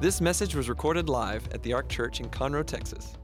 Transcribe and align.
This 0.00 0.20
message 0.20 0.54
was 0.54 0.68
recorded 0.68 1.08
live 1.08 1.48
at 1.52 1.62
the 1.62 1.72
Ark 1.72 1.88
Church 1.88 2.20
in 2.20 2.28
Conroe, 2.28 2.66
Texas. 2.66 3.14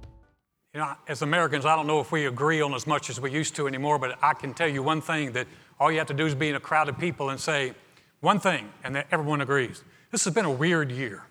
You 0.73 0.81
know, 0.81 0.95
as 1.09 1.21
Americans, 1.21 1.67
I 1.67 1.75
don't 1.75 1.87
know 1.87 2.01
if 2.01 2.13
we 2.13 2.27
agree 2.27 2.61
on 2.61 2.73
as 2.75 2.87
much 2.87 3.11
as 3.11 3.21
we 3.21 3.31
used 3.31 3.57
to 3.57 3.67
anymore, 3.67 3.99
but 3.99 4.17
I 4.23 4.35
can 4.35 4.55
tell 4.55 4.69
you 4.69 4.83
one 4.83 5.01
thing 5.01 5.33
that 5.33 5.49
all 5.81 5.91
you 5.91 5.99
have 5.99 6.07
to 6.07 6.15
do 6.15 6.27
is 6.27 6.35
be 6.35 6.49
in 6.49 6.55
a 6.55 6.61
crowd 6.61 6.89
of 6.89 6.97
people 6.97 7.31
and 7.31 7.41
say 7.41 7.75
one 8.21 8.39
thing, 8.39 8.71
and 8.85 8.95
that 8.95 9.09
everyone 9.11 9.41
agrees. 9.41 9.83
This 10.11 10.25
has 10.25 10.33
been 10.33 10.45
a 10.45 10.51
weird 10.51 10.93
year. 10.93 11.25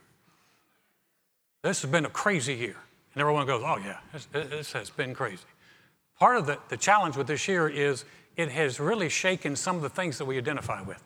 This 1.61 1.81
has 1.81 1.89
been 1.89 2.05
a 2.05 2.09
crazy 2.09 2.55
year. 2.55 2.75
And 3.13 3.21
everyone 3.21 3.47
goes, 3.47 3.63
oh, 3.65 3.77
yeah, 3.77 3.99
this, 4.11 4.25
this 4.31 4.73
has 4.73 4.89
been 4.89 5.13
crazy. 5.13 5.43
Part 6.19 6.37
of 6.37 6.47
the, 6.47 6.59
the 6.67 6.77
challenge 6.77 7.15
with 7.15 7.27
this 7.27 7.47
year 7.47 7.69
is 7.69 8.05
it 8.35 8.49
has 8.51 8.79
really 8.79 9.09
shaken 9.09 9.55
some 9.55 9.77
of 9.77 9.81
the 9.81 9.89
things 9.89 10.17
that 10.17 10.25
we 10.25 10.37
identify 10.37 10.81
with. 10.81 11.01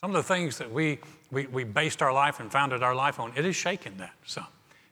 Some 0.00 0.10
of 0.10 0.16
the 0.16 0.22
things 0.22 0.58
that 0.58 0.72
we, 0.72 0.98
we, 1.30 1.46
we 1.46 1.64
based 1.64 2.02
our 2.02 2.12
life 2.12 2.40
and 2.40 2.50
founded 2.50 2.82
our 2.82 2.94
life 2.94 3.20
on, 3.20 3.32
it 3.36 3.44
has 3.44 3.56
shaken 3.56 3.96
that 3.98 4.12
some. 4.24 4.46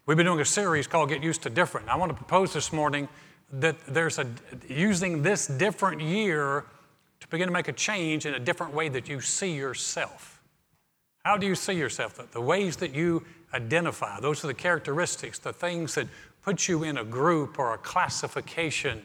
We've 0.06 0.16
been 0.16 0.26
doing 0.26 0.40
a 0.40 0.44
series 0.44 0.86
called 0.86 1.08
Get 1.08 1.22
Used 1.22 1.42
to 1.42 1.50
Different. 1.50 1.88
I 1.88 1.96
want 1.96 2.10
to 2.10 2.16
propose 2.16 2.52
this 2.52 2.72
morning 2.72 3.08
that 3.52 3.76
there's 3.86 4.18
a, 4.18 4.26
using 4.68 5.22
this 5.22 5.46
different 5.46 6.00
year 6.00 6.64
to 7.20 7.28
begin 7.28 7.48
to 7.48 7.52
make 7.52 7.68
a 7.68 7.72
change 7.72 8.26
in 8.26 8.34
a 8.34 8.38
different 8.38 8.74
way 8.74 8.88
that 8.88 9.08
you 9.08 9.20
see 9.20 9.54
yourself. 9.54 10.40
How 11.24 11.36
do 11.36 11.46
you 11.46 11.54
see 11.54 11.72
yourself? 11.72 12.14
The, 12.14 12.26
the 12.30 12.40
ways 12.40 12.76
that 12.76 12.94
you 12.94 13.24
identify, 13.52 14.20
those 14.20 14.44
are 14.44 14.46
the 14.46 14.54
characteristics, 14.54 15.38
the 15.38 15.52
things 15.52 15.94
that 15.96 16.06
put 16.42 16.68
you 16.68 16.84
in 16.84 16.98
a 16.98 17.04
group 17.04 17.58
or 17.58 17.74
a 17.74 17.78
classification 17.78 19.04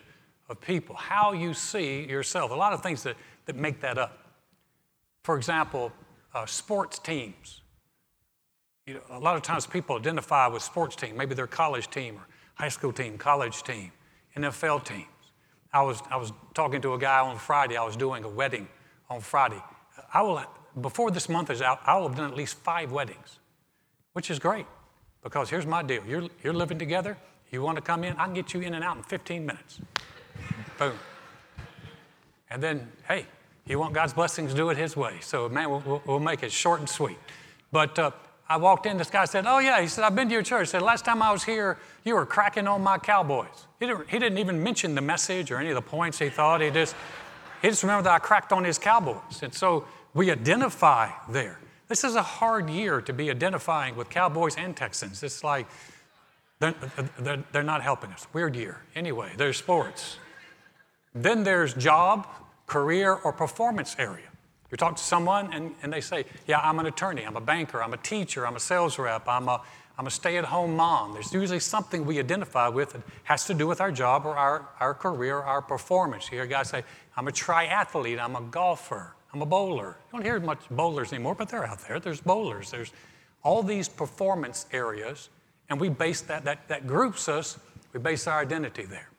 of 0.50 0.62
people. 0.62 0.96
How 0.96 1.32
you 1.32 1.54
see 1.55 2.04
yourself. 2.04 2.52
A 2.52 2.55
lot 2.55 2.74
of 2.74 2.84
things 2.84 3.02
that, 3.04 3.16
that 3.46 3.55
make 3.55 3.82
that 3.82 3.98
up. 3.98 4.20
For 5.24 5.36
example, 5.38 5.91
uh, 6.34 6.45
sports 6.45 6.99
teams. 6.99 7.62
You 8.85 8.95
know, 8.95 9.02
a 9.09 9.20
lot 9.20 9.35
of 9.35 9.41
times 9.41 9.66
people 9.66 9.95
identify 9.98 10.48
with 10.48 10.63
sports 10.63 10.95
team, 10.95 11.16
maybe 11.17 11.35
their 11.35 11.48
college 11.48 11.90
team 11.90 12.15
or 12.15 12.27
high 12.55 12.70
school 12.70 12.91
team, 12.91 13.18
college 13.18 13.63
team, 13.63 13.91
NFL 14.35 14.85
teams. 14.85 15.05
I 15.73 15.82
was, 15.84 16.01
I 16.10 16.18
was 16.18 16.34
talking 16.54 16.82
to 16.82 16.93
a 16.93 16.98
guy 16.98 17.20
on 17.20 17.38
Friday. 17.38 17.77
I 17.77 17.84
was 17.85 17.96
doing 17.96 18.23
a 18.23 18.29
wedding 18.29 18.68
on 19.10 19.21
Friday. 19.21 19.62
I 20.13 20.21
will, 20.21 20.43
before 20.82 21.12
this 21.12 21.29
month 21.29 21.49
is 21.49 21.62
out, 21.62 21.79
I 21.85 21.98
will 21.98 22.10
have 22.10 22.18
done 22.18 22.29
at 22.29 22.35
least 22.35 22.55
five 22.57 22.91
weddings, 22.91 23.40
which 24.13 24.29
is 24.29 24.40
great 24.40 24.66
because 25.23 25.49
here's 25.49 25.66
my 25.66 25.84
deal. 25.84 26.04
You're, 26.07 26.27
you're 26.43 26.54
living 26.54 26.79
together. 26.79 27.18
You 27.51 27.62
want 27.62 27.77
to 27.77 27.82
come 27.82 28.04
in? 28.04 28.16
I 28.18 28.26
can 28.26 28.34
get 28.34 28.54
you 28.54 28.62
in 28.62 28.73
and 28.73 28.84
out 28.84 28.98
in 28.98 29.04
15 29.04 29.45
minutes. 29.45 29.79
Boom. 30.77 30.93
And 32.49 32.62
then, 32.62 32.91
hey, 33.07 33.26
you 33.67 33.79
want 33.79 33.93
God's 33.93 34.13
blessings, 34.13 34.54
do 34.54 34.70
it 34.70 34.77
His 34.77 34.95
way. 34.95 35.17
So, 35.21 35.48
man, 35.49 35.70
we'll, 35.70 36.01
we'll 36.05 36.20
make 36.20 36.43
it 36.43 36.51
short 36.51 36.79
and 36.79 36.90
sweet. 36.90 37.17
But 37.71 37.98
uh, 37.98 38.12
I 38.49 38.57
walked 38.57 38.85
in, 38.85 38.98
this 38.98 39.09
guy 39.09 39.26
said, 39.26 39.45
Oh, 39.48 39.59
yeah. 39.59 39.81
He 39.81 39.87
said, 39.87 40.04
I've 40.04 40.15
been 40.15 40.27
to 40.27 40.34
your 40.34 40.43
church. 40.43 40.67
He 40.67 40.71
said, 40.71 40.81
Last 40.81 41.05
time 41.05 41.21
I 41.21 41.31
was 41.31 41.43
here, 41.43 41.77
you 42.04 42.15
were 42.15 42.26
cracking 42.26 42.67
on 42.67 42.82
my 42.82 42.98
cowboys. 42.98 43.67
He 43.79 43.87
didn't, 43.87 44.09
he 44.09 44.20
didn't 44.20 44.37
even 44.39 44.62
mention 44.62 44.95
the 44.95 45.01
message 45.01 45.51
or 45.51 45.57
any 45.57 45.70
of 45.70 45.76
the 45.76 45.82
points 45.82 46.20
he 46.20 46.29
thought. 46.29 46.62
He 46.62 46.70
just, 46.70 46.95
he 47.62 47.70
just 47.70 47.84
remembered 47.84 48.05
that 48.07 48.13
I 48.13 48.20
cracked 48.20 48.51
on 48.51 48.63
his 48.63 48.77
cowboys. 48.77 49.41
And 49.41 49.54
so 49.54 49.85
we 50.13 50.32
identify 50.32 51.09
there. 51.29 51.59
This 51.87 52.04
is 52.04 52.15
a 52.15 52.21
hard 52.21 52.70
year 52.70 53.01
to 53.01 53.13
be 53.13 53.29
identifying 53.29 53.95
with 53.95 54.09
Cowboys 54.09 54.55
and 54.55 54.76
Texans. 54.76 55.23
It's 55.23 55.43
like 55.43 55.67
they're, 56.59 56.76
they're, 57.20 57.43
they're 57.51 57.63
not 57.63 57.82
helping 57.82 58.12
us. 58.12 58.27
Weird 58.34 58.55
year. 58.55 58.82
Anyway, 58.95 59.34
there's 59.35 59.57
sports. 59.57 60.17
Then 61.13 61.43
there's 61.43 61.73
job, 61.73 62.27
career, 62.72 63.14
or 63.14 63.34
performance 63.34 63.98
area. 64.00 64.30
You 64.72 64.78
talk 64.78 64.96
to 64.96 65.03
someone 65.03 65.53
and, 65.53 65.75
and 65.84 65.91
they 65.91 66.00
say, 66.00 66.24
Yeah, 66.47 66.59
I'm 66.59 66.80
an 66.80 66.86
attorney, 66.86 67.24
I'm 67.25 67.36
a 67.36 67.41
banker, 67.41 67.84
I'm 67.84 67.94
a 67.94 67.97
teacher, 67.97 68.47
I'm 68.47 68.56
a 68.56 68.62
sales 68.62 68.97
rep, 68.97 69.28
I'm 69.28 69.50
a, 69.50 69.62
I'm 69.97 70.08
a 70.08 70.09
stay 70.09 70.38
at 70.38 70.46
home 70.46 70.78
mom. 70.78 71.12
There's 71.12 71.34
usually 71.34 71.59
something 71.59 72.06
we 72.06 72.18
identify 72.18 72.69
with 72.69 72.94
that 72.94 73.02
has 73.25 73.46
to 73.47 73.53
do 73.53 73.68
with 73.68 73.81
our 73.81 73.91
job 73.91 74.25
or 74.25 74.38
our, 74.38 74.69
our 74.80 74.94
career, 74.94 75.40
or 75.40 75.44
our 75.44 75.62
performance. 75.62 76.31
You 76.31 76.38
hear 76.38 76.45
guys 76.45 76.69
say, 76.69 76.85
I'm 77.18 77.28
a 77.28 77.31
triathlete, 77.31 78.23
I'm 78.23 78.38
a 78.38 78.41
golfer, 78.41 79.16
I'm 79.34 79.41
a 79.41 79.45
bowler. 79.45 79.97
You 80.06 80.12
don't 80.13 80.24
hear 80.24 80.40
much 80.40 80.62
bowlers 80.72 81.12
anymore, 81.12 81.35
but 81.35 81.50
they're 81.50 81.68
out 81.68 81.85
there. 81.90 82.00
There's 82.00 82.22
bowlers, 82.22 82.72
there's 82.72 82.94
all 83.44 83.63
these 83.63 83.90
performance 83.90 84.66
areas, 84.72 85.28
and 85.69 85.78
we 85.78 85.90
base 85.90 86.22
that, 86.22 86.45
that, 86.45 86.69
that 86.69 86.88
groups 86.88 87.28
us, 87.28 87.59
we 87.91 88.00
base 88.00 88.28
our 88.28 88.40
identity 88.40 88.85
there. 88.85 89.09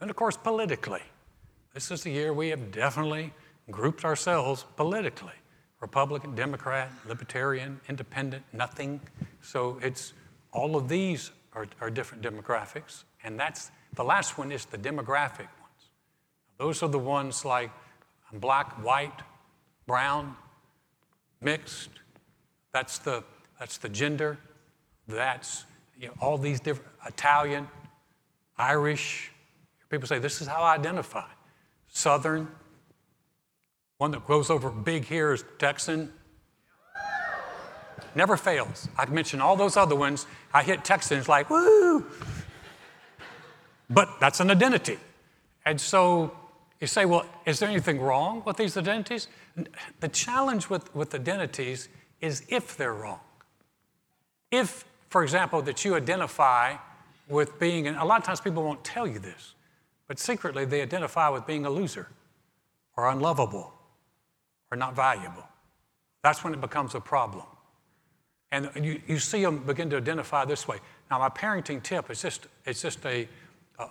And 0.00 0.10
of 0.10 0.16
course, 0.16 0.36
politically. 0.36 1.02
This 1.76 1.90
is 1.90 2.04
the 2.04 2.10
year 2.10 2.32
we 2.32 2.48
have 2.48 2.72
definitely 2.72 3.34
grouped 3.70 4.06
ourselves 4.06 4.64
politically 4.76 5.34
Republican, 5.82 6.34
Democrat, 6.34 6.90
Libertarian, 7.06 7.78
Independent, 7.86 8.42
nothing. 8.54 8.98
So 9.42 9.78
it's 9.82 10.14
all 10.52 10.76
of 10.76 10.88
these 10.88 11.32
are, 11.52 11.66
are 11.82 11.90
different 11.90 12.24
demographics. 12.24 13.04
And 13.22 13.38
that's 13.38 13.70
the 13.92 14.04
last 14.04 14.38
one 14.38 14.52
is 14.52 14.64
the 14.64 14.78
demographic 14.78 15.50
ones. 15.60 15.90
Those 16.56 16.82
are 16.82 16.88
the 16.88 16.98
ones 16.98 17.44
like 17.44 17.70
black, 18.32 18.82
white, 18.82 19.20
brown, 19.86 20.34
mixed. 21.42 21.90
That's 22.72 22.96
the, 23.00 23.22
that's 23.58 23.76
the 23.76 23.90
gender. 23.90 24.38
That's 25.06 25.66
you 26.00 26.06
know, 26.06 26.14
all 26.22 26.38
these 26.38 26.58
different 26.58 26.90
Italian, 27.06 27.68
Irish. 28.56 29.30
People 29.90 30.08
say, 30.08 30.18
This 30.18 30.40
is 30.40 30.48
how 30.48 30.62
I 30.62 30.76
identify. 30.76 31.35
Southern. 31.96 32.46
One 33.96 34.10
that 34.10 34.26
goes 34.26 34.50
over 34.50 34.68
big 34.68 35.06
here 35.06 35.32
is 35.32 35.42
Texan. 35.58 36.12
Never 38.14 38.36
fails. 38.36 38.86
I 38.98 39.06
mentioned 39.06 39.40
all 39.40 39.56
those 39.56 39.78
other 39.78 39.96
ones. 39.96 40.26
I 40.52 40.62
hit 40.62 40.84
Texans 40.84 41.26
like, 41.26 41.48
woo! 41.48 42.04
But 43.88 44.10
that's 44.20 44.40
an 44.40 44.50
identity. 44.50 44.98
And 45.64 45.80
so 45.80 46.36
you 46.82 46.86
say, 46.86 47.06
well, 47.06 47.24
is 47.46 47.60
there 47.60 47.70
anything 47.70 47.98
wrong 47.98 48.42
with 48.44 48.58
these 48.58 48.76
identities? 48.76 49.28
The 50.00 50.08
challenge 50.08 50.68
with, 50.68 50.94
with 50.94 51.14
identities 51.14 51.88
is 52.20 52.44
if 52.50 52.76
they're 52.76 52.92
wrong. 52.92 53.20
If, 54.50 54.84
for 55.08 55.22
example, 55.22 55.62
that 55.62 55.82
you 55.82 55.94
identify 55.94 56.76
with 57.26 57.58
being, 57.58 57.86
and 57.86 57.96
a 57.96 58.04
lot 58.04 58.18
of 58.18 58.24
times 58.26 58.42
people 58.42 58.62
won't 58.62 58.84
tell 58.84 59.06
you 59.06 59.18
this, 59.18 59.54
but 60.08 60.18
secretly, 60.18 60.64
they 60.64 60.82
identify 60.82 61.28
with 61.28 61.46
being 61.46 61.66
a 61.66 61.70
loser 61.70 62.08
or 62.96 63.08
unlovable 63.10 63.72
or 64.70 64.76
not 64.76 64.94
valuable. 64.94 65.46
That's 66.22 66.42
when 66.44 66.54
it 66.54 66.60
becomes 66.60 66.94
a 66.94 67.00
problem. 67.00 67.46
And 68.52 68.70
you, 68.80 69.00
you 69.06 69.18
see 69.18 69.42
them 69.42 69.64
begin 69.64 69.90
to 69.90 69.96
identify 69.96 70.44
this 70.44 70.68
way. 70.68 70.78
Now, 71.10 71.18
my 71.18 71.28
parenting 71.28 71.82
tip 71.82 72.10
is 72.10 72.22
just, 72.22 72.46
it's 72.64 72.80
just 72.80 73.04
a, 73.04 73.28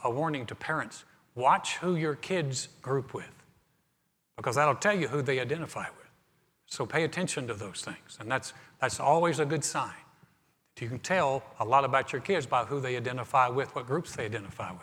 a 0.03 0.09
warning 0.09 0.45
to 0.47 0.55
parents 0.55 1.03
watch 1.35 1.75
who 1.77 1.95
your 1.95 2.15
kids 2.15 2.69
group 2.81 3.13
with, 3.13 3.29
because 4.37 4.55
that'll 4.55 4.75
tell 4.75 4.97
you 4.97 5.09
who 5.09 5.21
they 5.21 5.39
identify 5.39 5.83
with. 5.97 6.09
So 6.67 6.85
pay 6.85 7.03
attention 7.03 7.47
to 7.47 7.53
those 7.53 7.81
things. 7.81 8.17
And 8.19 8.31
that's, 8.31 8.53
that's 8.79 8.99
always 8.99 9.39
a 9.39 9.45
good 9.45 9.63
sign. 9.63 9.93
You 10.79 10.89
can 10.89 10.99
tell 10.99 11.43
a 11.59 11.65
lot 11.65 11.85
about 11.85 12.11
your 12.11 12.21
kids 12.21 12.45
by 12.45 12.65
who 12.65 12.81
they 12.81 12.97
identify 12.97 13.47
with, 13.49 13.73
what 13.75 13.85
groups 13.85 14.15
they 14.15 14.25
identify 14.25 14.71
with. 14.71 14.81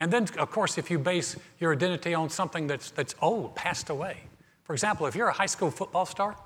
And 0.00 0.10
then, 0.10 0.26
of 0.38 0.50
course, 0.50 0.78
if 0.78 0.90
you 0.90 0.98
base 0.98 1.36
your 1.58 1.72
identity 1.72 2.14
on 2.14 2.30
something 2.30 2.66
that's, 2.66 2.90
that's 2.90 3.14
old, 3.20 3.54
passed 3.54 3.90
away. 3.90 4.16
For 4.64 4.72
example, 4.72 5.06
if 5.06 5.14
you're 5.14 5.28
a 5.28 5.32
high 5.32 5.46
school 5.46 5.70
football 5.70 6.06
star, 6.06 6.36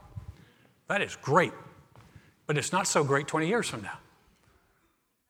that 0.88 1.00
is 1.00 1.16
great, 1.16 1.53
but 2.47 2.59
it's 2.59 2.72
not 2.72 2.87
so 2.87 3.04
great 3.04 3.28
20 3.28 3.47
years 3.47 3.69
from 3.69 3.82
now. 3.82 3.98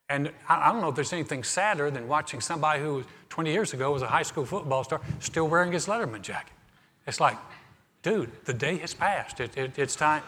And 0.09 0.31
I, 0.49 0.71
don't 0.71 0.81
know 0.81 0.89
if 0.89 0.95
there's 0.95 1.13
anything 1.13 1.45
sadder 1.45 1.91
than 1.91 2.09
watching 2.09 2.41
somebody 2.41 2.81
who 2.81 3.05
20 3.31 3.53
years 3.53 3.73
ago 3.73 3.93
was 3.93 4.03
a 4.03 4.07
high 4.07 4.23
school 4.23 4.45
football 4.45 4.85
star 4.85 5.01
still 5.21 5.49
wearing 5.49 5.73
his 5.73 5.87
Letterman 5.87 6.23
jacket. 6.23 6.53
It's 7.07 7.21
like, 7.21 7.39
dude, 8.03 8.31
the 8.45 8.53
day 8.53 8.77
has 8.79 8.95
passed. 8.95 9.41
It, 9.41 9.57
it, 9.57 9.79
it's, 9.79 9.97
time, 9.97 10.23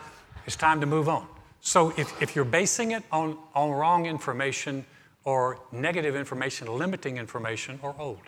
it's 0.47 0.57
time 0.57 0.81
to 0.81 0.87
move 0.87 1.09
on. 1.09 1.27
So 1.61 1.93
if, 1.97 2.21
if 2.23 2.35
you're 2.35 2.45
basing 2.45 2.93
it 2.93 3.03
on, 3.13 3.39
on 3.55 3.71
wrong 3.71 4.07
information, 4.07 4.85
or 5.27 5.59
negative 5.73 6.15
information, 6.15 6.69
limiting 6.79 7.19
information, 7.19 7.79
or 7.83 7.95
old. 7.99 8.23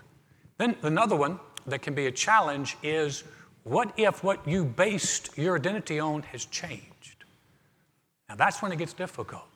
Then 0.58 0.76
another 0.82 1.16
one 1.16 1.38
that 1.66 1.80
can 1.80 1.94
be 1.94 2.06
a 2.06 2.10
challenge 2.10 2.76
is 2.82 3.24
what 3.62 3.94
if 3.96 4.24
what 4.24 4.46
you 4.46 4.64
based 4.64 5.30
your 5.38 5.56
identity 5.56 6.00
on 6.00 6.22
has 6.24 6.44
changed? 6.44 7.24
Now 8.28 8.34
that's 8.34 8.60
when 8.60 8.72
it 8.72 8.76
gets 8.76 8.92
difficult. 8.92 9.46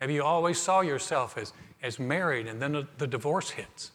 Maybe 0.00 0.14
you 0.14 0.22
always 0.22 0.58
saw 0.58 0.80
yourself 0.80 1.36
as, 1.36 1.52
as 1.82 1.98
married 1.98 2.46
and 2.46 2.62
then 2.62 2.72
the, 2.72 2.86
the 2.98 3.06
divorce 3.06 3.50
hits. 3.50 3.90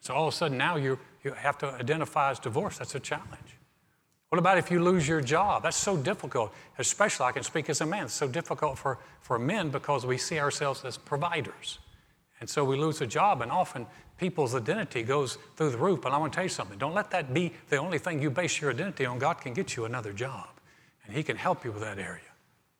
So 0.00 0.14
all 0.14 0.28
of 0.28 0.34
a 0.34 0.36
sudden 0.36 0.58
now 0.58 0.76
you, 0.76 0.98
you 1.24 1.32
have 1.32 1.56
to 1.58 1.68
identify 1.68 2.30
as 2.30 2.38
divorced. 2.38 2.78
That's 2.78 2.94
a 2.94 3.00
challenge. 3.00 3.56
What 4.28 4.38
about 4.38 4.58
if 4.58 4.70
you 4.70 4.82
lose 4.82 5.08
your 5.08 5.22
job? 5.22 5.62
That's 5.62 5.78
so 5.78 5.96
difficult, 5.96 6.52
especially 6.78 7.24
I 7.24 7.32
can 7.32 7.42
speak 7.42 7.70
as 7.70 7.80
a 7.80 7.86
man. 7.86 8.04
It's 8.04 8.12
so 8.12 8.28
difficult 8.28 8.76
for, 8.76 8.98
for 9.22 9.38
men 9.38 9.70
because 9.70 10.04
we 10.04 10.18
see 10.18 10.38
ourselves 10.38 10.84
as 10.84 10.98
providers. 10.98 11.78
And 12.40 12.48
so 12.48 12.64
we 12.64 12.76
lose 12.76 13.00
a 13.00 13.06
job, 13.06 13.42
and 13.42 13.50
often 13.50 13.86
people's 14.16 14.54
identity 14.54 15.02
goes 15.02 15.38
through 15.56 15.70
the 15.70 15.78
roof. 15.78 16.00
But 16.02 16.12
I 16.12 16.18
want 16.18 16.32
to 16.32 16.36
tell 16.36 16.44
you 16.44 16.50
something 16.50 16.78
don't 16.78 16.94
let 16.94 17.10
that 17.10 17.34
be 17.34 17.52
the 17.68 17.76
only 17.76 17.98
thing 17.98 18.22
you 18.22 18.30
base 18.30 18.60
your 18.60 18.70
identity 18.70 19.06
on. 19.06 19.18
God 19.18 19.40
can 19.40 19.54
get 19.54 19.76
you 19.76 19.84
another 19.84 20.12
job, 20.12 20.48
and 21.04 21.14
He 21.14 21.22
can 21.22 21.36
help 21.36 21.64
you 21.64 21.72
with 21.72 21.82
that 21.82 21.98
area. 21.98 22.22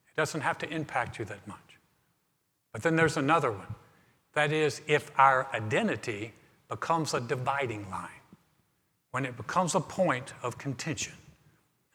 It 0.09 0.17
doesn't 0.17 0.41
have 0.43 0.59
to 0.59 0.69
impact 0.69 1.19
you 1.19 1.25
that 1.27 1.47
much. 1.47 1.59
But 2.73 2.83
then 2.83 2.97
there's 2.97 3.17
another 3.17 3.51
one. 3.51 3.75
That 4.35 4.53
is, 4.53 4.83
if 4.87 5.11
our 5.19 5.49
identity 5.53 6.33
becomes 6.69 7.15
a 7.15 7.21
dividing 7.21 7.89
line, 7.91 8.11
when 9.11 9.25
it 9.25 9.37
becomes 9.37 9.75
a 9.75 9.81
point 9.81 10.35
of 10.43 10.59
contention. 10.59 11.15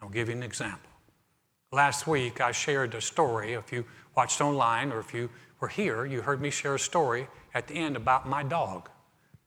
I'll 0.02 0.10
give 0.10 0.30
you 0.30 0.36
an 0.36 0.44
example. 0.44 0.90
Last 1.72 2.08
week, 2.08 2.42
I 2.42 2.52
shared 2.52 2.94
a 2.96 3.02
story. 3.02 3.54
If 3.54 3.72
you 3.72 3.86
watched 4.16 4.42
online 4.42 4.92
or 4.92 5.00
if 5.00 5.14
you 5.14 5.30
were 5.60 5.68
here, 5.68 6.06
you 6.06 6.22
heard 6.22 6.42
me 6.42 6.50
share 6.50 6.76
a 6.76 6.80
story 6.80 7.28
at 7.54 7.68
the 7.68 7.76
end 7.76 7.96
about 7.96 8.28
my 8.28 8.44
dog, 8.44 8.90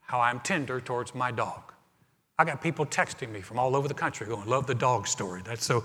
how 0.00 0.20
I'm 0.20 0.40
tender 0.40 0.80
towards 0.80 1.14
my 1.14 1.30
dog. 1.30 1.72
I 2.38 2.44
got 2.44 2.60
people 2.60 2.84
texting 2.86 3.30
me 3.30 3.40
from 3.40 3.58
all 3.58 3.74
over 3.74 3.88
the 3.88 3.94
country 3.94 4.26
going, 4.26 4.46
Love 4.48 4.66
the 4.66 4.74
dog 4.74 5.06
story. 5.06 5.42
That's 5.44 5.64
so. 5.64 5.84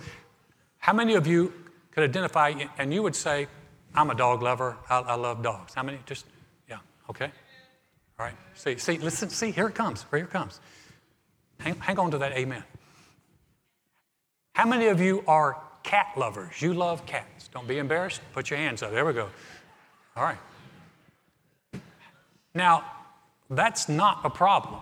How 0.79 0.93
many 0.93 1.13
of 1.15 1.27
you 1.27 1.53
could 1.91 2.03
identify 2.03 2.53
and 2.77 2.93
you 2.93 3.03
would 3.03 3.15
say, 3.15 3.47
I'm 3.93 4.09
a 4.09 4.15
dog 4.15 4.41
lover. 4.41 4.77
I, 4.89 4.99
I 4.99 5.15
love 5.15 5.43
dogs. 5.43 5.73
How 5.73 5.83
many? 5.83 5.99
Just, 6.05 6.25
yeah, 6.69 6.77
okay. 7.09 7.31
All 8.19 8.25
right. 8.25 8.35
See, 8.55 8.77
see, 8.77 8.97
listen, 8.97 9.29
see, 9.29 9.51
here 9.51 9.67
it 9.67 9.75
comes. 9.75 10.05
Here 10.11 10.23
it 10.23 10.29
comes. 10.29 10.59
Hang, 11.59 11.75
hang 11.75 11.99
on 11.99 12.11
to 12.11 12.17
that 12.19 12.33
amen. 12.33 12.63
How 14.53 14.65
many 14.65 14.87
of 14.87 14.99
you 14.99 15.23
are 15.27 15.57
cat 15.83 16.07
lovers? 16.17 16.61
You 16.61 16.73
love 16.73 17.05
cats. 17.05 17.49
Don't 17.49 17.67
be 17.67 17.77
embarrassed. 17.77 18.21
Put 18.33 18.49
your 18.49 18.59
hands 18.59 18.83
up. 18.83 18.91
There 18.91 19.05
we 19.05 19.13
go. 19.13 19.29
All 20.15 20.23
right. 20.23 20.37
Now, 22.53 22.83
that's 23.49 23.89
not 23.89 24.21
a 24.23 24.29
problem. 24.29 24.81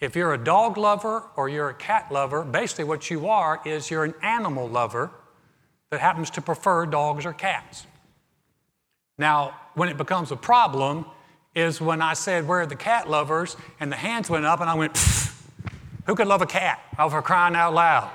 If 0.00 0.16
you're 0.16 0.34
a 0.34 0.38
dog 0.38 0.76
lover 0.76 1.22
or 1.36 1.48
you're 1.48 1.68
a 1.68 1.74
cat 1.74 2.10
lover, 2.10 2.42
basically 2.42 2.84
what 2.84 3.10
you 3.10 3.28
are 3.28 3.60
is 3.64 3.90
you're 3.90 4.04
an 4.04 4.14
animal 4.22 4.68
lover 4.68 5.10
that 5.90 6.00
happens 6.00 6.30
to 6.30 6.40
prefer 6.40 6.86
dogs 6.86 7.24
or 7.24 7.32
cats. 7.32 7.86
Now, 9.18 9.54
when 9.74 9.88
it 9.88 9.96
becomes 9.96 10.32
a 10.32 10.36
problem 10.36 11.04
is 11.54 11.80
when 11.80 12.02
I 12.02 12.14
said, 12.14 12.48
Where 12.48 12.62
are 12.62 12.66
the 12.66 12.76
cat 12.76 13.08
lovers? 13.08 13.56
and 13.78 13.92
the 13.92 13.96
hands 13.96 14.30
went 14.30 14.44
up 14.44 14.60
and 14.60 14.68
I 14.68 14.74
went, 14.74 14.96
Who 16.06 16.14
could 16.14 16.26
love 16.26 16.42
a 16.42 16.46
cat? 16.46 16.80
I 16.98 17.04
was 17.04 17.12
crying 17.24 17.54
out 17.54 17.74
loud. 17.74 18.10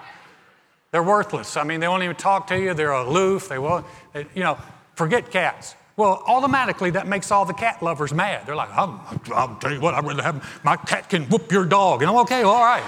They're 0.91 1.03
worthless. 1.03 1.57
I 1.57 1.63
mean, 1.63 1.79
they 1.79 1.87
won't 1.87 2.03
even 2.03 2.15
talk 2.15 2.47
to 2.47 2.59
you. 2.59 2.73
They're 2.73 2.91
aloof. 2.91 3.49
They 3.49 3.59
won't, 3.59 3.85
they, 4.13 4.25
you 4.33 4.43
know, 4.43 4.57
forget 4.95 5.29
cats. 5.31 5.75
Well, 5.97 6.21
automatically 6.27 6.91
that 6.91 7.07
makes 7.07 7.31
all 7.31 7.43
the 7.43 7.55
cat 7.55 7.81
lovers 7.81 8.13
mad. 8.13 8.45
They're 8.45 8.55
like, 8.55 8.69
I'll, 8.69 9.03
I'll 9.33 9.55
tell 9.55 9.73
you 9.73 9.81
what, 9.81 9.95
I'd 9.95 10.05
rather 10.05 10.21
have 10.21 10.61
my 10.63 10.75
cat 10.75 11.09
can 11.09 11.25
whoop 11.25 11.51
your 11.51 11.65
dog. 11.65 12.03
And 12.03 12.11
I'm 12.11 12.17
okay, 12.17 12.43
all 12.43 12.63
right. 12.63 12.87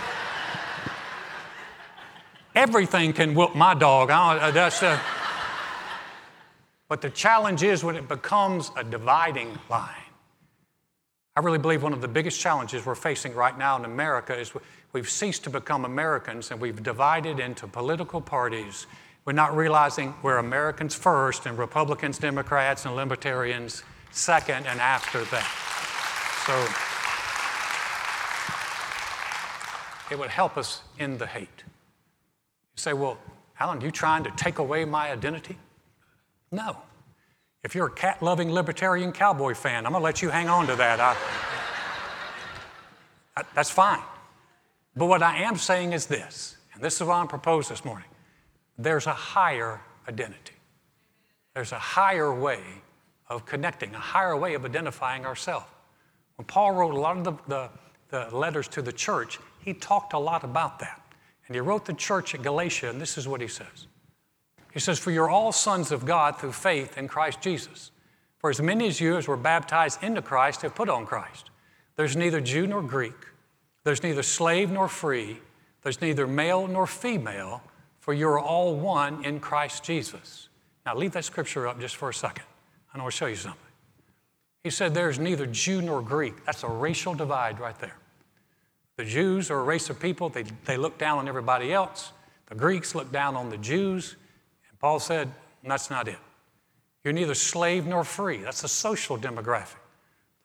Everything 2.53 3.13
can 3.13 3.33
whoop 3.33 3.55
my 3.55 3.73
dog. 3.73 4.11
Uh, 4.11 4.51
that's, 4.51 4.83
uh, 4.83 4.99
but 6.87 7.01
the 7.01 7.09
challenge 7.09 7.63
is 7.63 7.83
when 7.83 7.95
it 7.95 8.07
becomes 8.07 8.71
a 8.77 8.83
dividing 8.83 9.57
line. 9.71 9.89
I 11.35 11.39
really 11.39 11.57
believe 11.57 11.81
one 11.81 11.93
of 11.93 12.01
the 12.01 12.07
biggest 12.07 12.39
challenges 12.39 12.85
we're 12.85 12.93
facing 12.93 13.33
right 13.33 13.57
now 13.57 13.75
in 13.75 13.85
America 13.85 14.37
is 14.37 14.51
we've 14.93 15.09
ceased 15.09 15.43
to 15.45 15.49
become 15.49 15.83
Americans 15.83 16.51
and 16.51 16.61
we've 16.61 16.83
divided 16.83 17.39
into 17.39 17.65
political 17.67 18.21
parties 18.21 18.85
we're 19.29 19.33
not 19.33 19.55
realizing 19.55 20.11
we're 20.23 20.39
Americans 20.39 20.95
first 20.95 21.45
and 21.45 21.55
Republicans, 21.55 22.17
Democrats, 22.17 22.85
and 22.85 22.95
Libertarians 22.95 23.83
second 24.09 24.65
and 24.65 24.79
after 24.79 25.23
that. 25.25 25.45
So 26.47 26.55
it 30.11 30.17
would 30.17 30.31
help 30.31 30.57
us 30.57 30.81
in 30.97 31.19
the 31.19 31.27
hate. 31.27 31.63
You 31.63 32.77
say, 32.77 32.93
well, 32.93 33.19
Alan, 33.59 33.81
you 33.81 33.91
trying 33.91 34.23
to 34.23 34.31
take 34.31 34.57
away 34.57 34.83
my 34.83 35.11
identity? 35.11 35.59
No. 36.51 36.75
If 37.63 37.75
you're 37.75 37.85
a 37.85 37.91
cat 37.91 38.23
loving 38.23 38.51
libertarian 38.51 39.11
cowboy 39.11 39.53
fan, 39.53 39.85
I'm 39.85 39.91
going 39.91 40.01
to 40.01 40.05
let 40.05 40.23
you 40.23 40.29
hang 40.29 40.49
on 40.49 40.65
to 40.65 40.75
that. 40.75 40.99
I, 40.99 41.15
I, 43.37 43.43
that's 43.53 43.69
fine. 43.69 44.01
But 44.95 45.05
what 45.05 45.21
I 45.21 45.43
am 45.43 45.55
saying 45.55 45.93
is 45.93 46.07
this, 46.07 46.57
and 46.73 46.81
this 46.81 46.95
is 46.95 47.03
what 47.03 47.13
I'm 47.13 47.27
proposed 47.27 47.69
this 47.69 47.85
morning 47.85 48.07
there's 48.79 49.07
a 49.07 49.13
higher 49.13 49.81
identity. 50.07 50.53
There's 51.53 51.73
a 51.73 51.79
higher 51.79 52.33
way 52.33 52.61
of 53.27 53.45
connecting, 53.45 53.93
a 53.93 53.99
higher 53.99 54.35
way 54.35 54.53
of 54.55 54.65
identifying 54.65 55.25
ourselves. 55.25 55.67
When 56.37 56.45
Paul 56.45 56.71
wrote 56.71 56.95
a 56.95 56.99
lot 56.99 57.17
of 57.17 57.23
the, 57.25 57.33
the, 57.47 57.69
the, 58.09 58.35
letters 58.35 58.69
to 58.69 58.81
the 58.81 58.93
church, 58.93 59.37
he 59.59 59.73
talked 59.73 60.13
a 60.13 60.17
lot 60.17 60.45
about 60.45 60.79
that. 60.79 61.01
And 61.45 61.55
he 61.55 61.59
wrote 61.59 61.85
the 61.85 61.93
church 61.93 62.33
at 62.33 62.41
Galatia, 62.41 62.89
and 62.89 63.01
this 63.01 63.17
is 63.17 63.27
what 63.27 63.41
he 63.41 63.47
says. 63.47 63.87
He 64.73 64.79
says, 64.79 64.97
For 64.97 65.11
you're 65.11 65.29
all 65.29 65.51
sons 65.51 65.91
of 65.91 66.05
God 66.05 66.39
through 66.39 66.53
faith 66.53 66.97
in 66.97 67.07
Christ 67.07 67.41
Jesus. 67.41 67.91
For 68.37 68.49
as 68.49 68.61
many 68.61 68.87
as 68.87 69.01
you 69.01 69.17
as 69.17 69.27
were 69.27 69.35
baptized 69.35 70.01
into 70.01 70.21
Christ 70.21 70.61
have 70.61 70.75
put 70.75 70.87
on 70.87 71.05
Christ. 71.05 71.49
There's 71.97 72.15
neither 72.15 72.39
Jew 72.39 72.65
nor 72.65 72.81
Greek, 72.81 73.25
there's 73.83 74.03
neither 74.03 74.23
slave 74.23 74.71
nor 74.71 74.87
free, 74.87 75.39
there's 75.83 75.99
neither 75.99 76.25
male 76.25 76.65
nor 76.67 76.87
female 76.87 77.61
for 77.99 78.13
you're 78.13 78.39
all 78.39 78.75
one 78.75 79.23
in 79.25 79.39
Christ 79.39 79.83
Jesus. 79.83 80.49
Now, 80.85 80.95
leave 80.95 81.11
that 81.11 81.25
scripture 81.25 81.67
up 81.67 81.79
just 81.79 81.95
for 81.95 82.09
a 82.09 82.13
second. 82.13 82.45
I 82.93 82.97
want 82.97 83.11
to 83.11 83.17
show 83.17 83.27
you 83.27 83.35
something. 83.35 83.61
He 84.63 84.69
said, 84.69 84.93
There's 84.93 85.19
neither 85.19 85.45
Jew 85.45 85.81
nor 85.81 86.01
Greek. 86.01 86.45
That's 86.45 86.63
a 86.63 86.67
racial 86.67 87.13
divide 87.13 87.59
right 87.59 87.77
there. 87.79 87.95
The 88.97 89.05
Jews 89.05 89.49
are 89.49 89.59
a 89.59 89.63
race 89.63 89.89
of 89.89 89.99
people, 89.99 90.29
they, 90.29 90.43
they 90.65 90.75
look 90.75 90.97
down 90.97 91.19
on 91.19 91.27
everybody 91.27 91.71
else. 91.71 92.11
The 92.47 92.55
Greeks 92.55 92.95
look 92.95 93.11
down 93.11 93.35
on 93.35 93.49
the 93.49 93.57
Jews. 93.57 94.15
And 94.69 94.79
Paul 94.79 94.99
said, 94.99 95.31
That's 95.63 95.89
not 95.89 96.07
it. 96.07 96.17
You're 97.03 97.13
neither 97.13 97.35
slave 97.35 97.85
nor 97.85 98.03
free. 98.03 98.37
That's 98.37 98.63
a 98.63 98.67
social 98.67 99.17
demographic. 99.17 99.77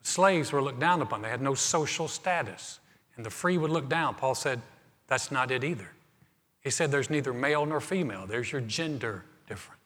The 0.03 0.09
slaves 0.09 0.53
were 0.53 0.63
looked 0.63 0.81
down 0.81 1.03
upon, 1.03 1.23
they 1.23 1.31
had 1.31 1.43
no 1.43 1.55
social 1.55 2.07
status. 2.09 2.79
And 3.17 3.25
the 3.25 3.31
free 3.31 3.59
would 3.59 3.71
look 3.71 3.89
down. 3.89 4.15
Paul 4.15 4.35
said, 4.35 4.61
That's 5.09 5.31
not 5.31 5.51
it 5.51 5.65
either. 5.65 5.91
He 6.65 6.71
said, 6.71 6.91
There's 6.91 7.11
neither 7.11 7.33
male 7.33 7.65
nor 7.65 7.81
female, 7.81 8.27
there's 8.27 8.51
your 8.51 8.63
gender 8.63 9.25
difference. 9.47 9.81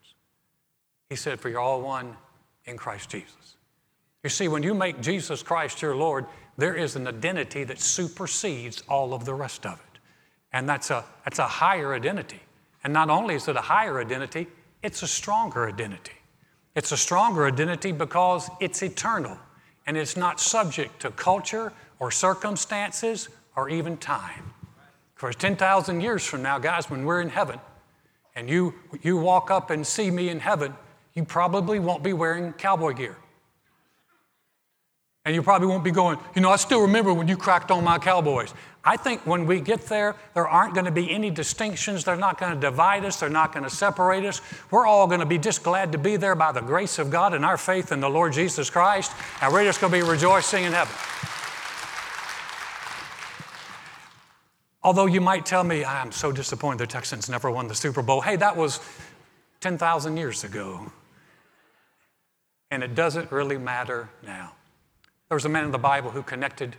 He 1.11 1.17
said, 1.17 1.41
For 1.41 1.49
you're 1.49 1.61
all 1.61 1.83
one 1.83 2.17
in 2.65 2.77
Christ 2.77 3.11
Jesus. 3.11 3.57
You 4.23 4.31
see, 4.31 4.49
when 4.49 4.63
you 4.63 4.75
make 4.75 5.01
Jesus 5.01 5.43
Christ 5.43 5.83
your 5.83 5.95
Lord, 5.95 6.27
there 6.57 6.75
is 6.75 6.97
an 6.97 7.07
identity 7.07 7.65
that 7.65 7.81
supersedes 7.81 8.83
all 8.89 9.15
of 9.15 9.25
the 9.25 9.35
rest 9.35 9.65
of 9.67 9.75
it. 9.75 10.01
And 10.53 10.69
that's 10.69 10.91
a, 10.91 11.05
that's 11.25 11.39
a 11.39 11.47
higher 11.47 11.95
identity. 11.95 12.41
And 12.83 12.93
not 12.93 13.11
only 13.11 13.35
is 13.35 13.49
it 13.49 13.57
a 13.57 13.61
higher 13.61 14.01
identity, 14.01 14.47
it's 14.83 15.03
a 15.03 15.07
stronger 15.07 15.69
identity. 15.69 16.13
It's 16.75 16.93
a 16.93 16.97
stronger 16.97 17.47
identity 17.47 17.93
because 17.93 18.50
it's 18.61 18.83
eternal 18.83 19.38
and 19.87 19.97
it's 19.97 20.17
not 20.17 20.41
subject 20.41 21.00
to 21.00 21.11
culture 21.11 21.73
or 21.99 22.11
circumstances 22.11 23.29
or 23.57 23.69
even 23.69 23.97
time. 23.97 24.52
For 25.19 25.33
10,000 25.33 26.01
years 26.01 26.25
from 26.25 26.43
now, 26.43 26.61
guys, 26.61 26.89
when 26.89 27.05
we're 27.05 27.21
in 27.21 27.29
heaven, 27.29 27.59
and 28.37 28.49
you, 28.49 28.73
you 29.03 29.17
walk 29.17 29.51
up 29.51 29.71
and 29.71 29.85
see 29.85 30.13
me 30.13 30.29
in 30.29 30.39
heaven, 30.39 30.73
you 31.13 31.25
probably 31.25 31.81
won't 31.81 32.05
be 32.05 32.13
wearing 32.13 32.53
cowboy 32.53 32.93
gear. 32.93 33.17
And 35.25 35.35
you 35.35 35.43
probably 35.43 35.67
won't 35.67 35.83
be 35.83 35.91
going, 35.91 36.19
you 36.37 36.41
know, 36.41 36.51
I 36.51 36.57
still 36.57 36.83
remember 36.83 37.13
when 37.13 37.27
you 37.27 37.37
cracked 37.37 37.73
on 37.73 37.83
my 37.83 37.99
cowboys. 37.99 38.55
I 38.85 38.97
think 38.97 39.27
when 39.27 39.45
we 39.45 39.61
get 39.61 39.87
there, 39.87 40.15
there 40.35 40.47
aren't 40.47 40.75
going 40.75 40.87
to 40.87 40.93
be 40.93 41.11
any 41.11 41.31
distinctions. 41.31 42.05
They're 42.05 42.15
not 42.15 42.39
going 42.39 42.55
to 42.55 42.61
divide 42.61 43.05
us. 43.05 43.19
They're 43.19 43.29
not 43.29 43.53
going 43.53 43.65
to 43.65 43.71
separate 43.71 44.25
us. 44.25 44.41
We're 44.71 44.87
all 44.87 45.09
going 45.09 45.19
to 45.19 45.27
be 45.27 45.37
just 45.37 45.65
glad 45.65 45.91
to 45.91 45.99
be 45.99 46.17
there 46.17 46.37
by 46.37 46.53
the 46.53 46.63
grace 46.63 47.01
of 47.01 47.11
God 47.11 47.35
and 47.35 47.45
our 47.45 47.59
faith 47.59 47.91
in 47.91 47.99
the 47.99 48.09
Lord 48.09 48.35
Jesus 48.35 48.71
Christ. 48.71 49.11
And 49.43 49.53
we're 49.53 49.65
just 49.65 49.81
going 49.81 49.93
to 49.93 49.99
be 49.99 50.09
rejoicing 50.09 50.63
in 50.63 50.73
heaven. 50.73 50.95
Although 54.88 55.04
you 55.04 55.21
might 55.21 55.45
tell 55.45 55.64
me, 55.64 55.85
I'm 55.85 56.11
so 56.11 56.33
disappointed 56.33 56.78
the 56.78 56.87
Texans 56.87 57.28
never 57.28 57.50
won 57.50 57.68
the 57.68 57.75
Super 57.75 58.00
Bowl. 58.00 58.23
Hey, 58.23 58.37
that 58.37 58.57
was 58.57 58.80
10,000 59.61 60.16
years 60.16 60.45
ago. 60.45 60.90
And 62.71 62.83
it 62.83 62.95
doesn't 62.95 63.30
really 63.30 63.59
matter 63.59 64.09
now. 64.25 64.54
There 65.28 65.37
was 65.37 65.45
a 65.45 65.50
man 65.50 65.66
in 65.66 65.73
the 65.73 65.78
Bible 65.78 66.11
who 66.11 66.23
connected 66.23 66.75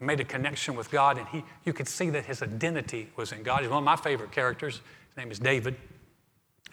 and 0.00 0.08
made 0.08 0.18
a 0.18 0.24
connection 0.24 0.74
with 0.74 0.90
God, 0.90 1.18
and 1.18 1.28
he, 1.28 1.44
you 1.64 1.72
could 1.72 1.86
see 1.86 2.10
that 2.10 2.24
his 2.24 2.42
identity 2.42 3.10
was 3.14 3.30
in 3.30 3.44
God. 3.44 3.60
He's 3.60 3.70
one 3.70 3.78
of 3.78 3.84
my 3.84 3.94
favorite 3.94 4.32
characters. 4.32 4.80
His 5.10 5.16
name 5.16 5.30
is 5.30 5.38
David. 5.38 5.76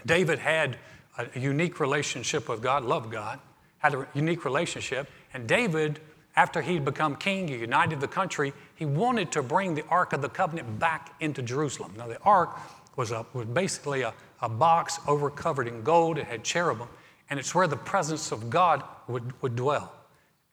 David 0.08 0.40
had 0.40 0.78
a 1.20 1.40
unique 1.40 1.80
relationship 1.80 2.50
with 2.50 2.64
God, 2.64 2.84
loved 2.84 3.12
God, 3.12 3.40
had 3.78 3.94
a 3.94 4.08
unique 4.16 4.44
relationship, 4.44 5.08
and 5.36 5.48
David 5.48 6.00
after 6.36 6.62
he'd 6.62 6.86
become 6.86 7.16
king, 7.18 7.48
he 7.48 7.58
united 7.58 8.00
the 8.00 8.08
country, 8.08 8.54
he 8.80 8.86
wanted 8.86 9.30
to 9.34 9.44
bring 9.44 9.76
the 9.76 9.84
Ark 9.90 10.14
of 10.14 10.22
the 10.22 10.30
Covenant 10.30 10.80
back 10.80 11.14
into 11.20 11.42
Jerusalem. 11.42 11.94
Now, 11.98 12.08
the 12.08 12.18
Ark 12.22 12.58
was, 12.96 13.12
a, 13.12 13.26
was 13.34 13.46
basically 13.46 14.04
a, 14.04 14.14
a 14.42 14.48
box 14.48 15.00
over 15.06 15.30
covered 15.30 15.68
in 15.68 15.84
gold, 15.84 16.18
it 16.18 16.26
had 16.26 16.46
cherubim, 16.46 16.88
and 17.30 17.38
it's 17.38 17.54
where 17.54 17.68
the 17.68 17.76
presence 17.76 18.32
of 18.32 18.50
God 18.50 18.82
would, 19.10 19.34
would 19.42 19.58
dwell. 19.58 19.92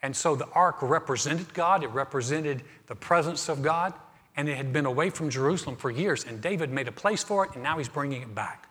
And 0.02 0.14
so 0.14 0.34
the 0.34 0.48
ark 0.48 0.78
represented 0.82 1.54
God, 1.54 1.84
it 1.84 1.88
represented 1.88 2.62
the 2.88 2.96
presence 2.96 3.48
of 3.48 3.62
God, 3.62 3.94
and 4.36 4.48
it 4.48 4.56
had 4.56 4.72
been 4.72 4.86
away 4.86 5.10
from 5.10 5.30
Jerusalem 5.30 5.76
for 5.76 5.90
years. 5.90 6.24
And 6.24 6.40
David 6.40 6.70
made 6.70 6.88
a 6.88 6.92
place 6.92 7.22
for 7.22 7.44
it, 7.44 7.52
and 7.54 7.62
now 7.62 7.78
he's 7.78 7.88
bringing 7.88 8.22
it 8.22 8.34
back. 8.34 8.68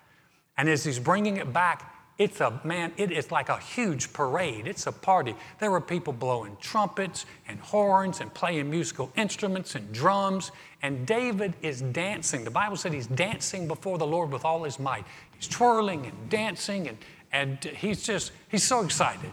And 0.57 0.67
as 0.67 0.83
he's 0.83 0.99
bringing 0.99 1.37
it 1.37 1.53
back, 1.53 1.94
It's 2.17 2.39
a, 2.39 2.61
man, 2.63 2.93
it 2.95 3.11
is 3.11 3.29
like 3.29 3.49
a 3.49 3.57
huge 3.57 4.13
parade. 4.13 4.67
It's 4.67 4.87
a 4.87 4.91
party. 4.91 5.35
There 5.59 5.69
were 5.69 5.81
people 5.81 6.13
blowing 6.13 6.55
trumpets 6.61 7.25
and 7.47 7.59
horns 7.59 8.21
and 8.21 8.33
playing 8.33 8.69
musical 8.69 9.11
instruments 9.17 9.75
and 9.75 9.91
drums. 9.91 10.51
And 10.81 11.05
David 11.05 11.55
is 11.61 11.81
dancing. 11.81 12.45
The 12.45 12.51
Bible 12.51 12.77
said 12.77 12.93
he's 12.93 13.07
dancing 13.07 13.67
before 13.67 13.97
the 13.97 14.07
Lord 14.07 14.31
with 14.31 14.45
all 14.45 14.63
his 14.63 14.79
might. 14.79 15.03
He's 15.35 15.47
twirling 15.47 16.05
and 16.05 16.29
dancing, 16.29 16.87
and, 16.87 16.97
and 17.33 17.61
he's 17.63 18.03
just, 18.03 18.31
he's 18.47 18.63
so 18.63 18.81
excited 18.81 19.31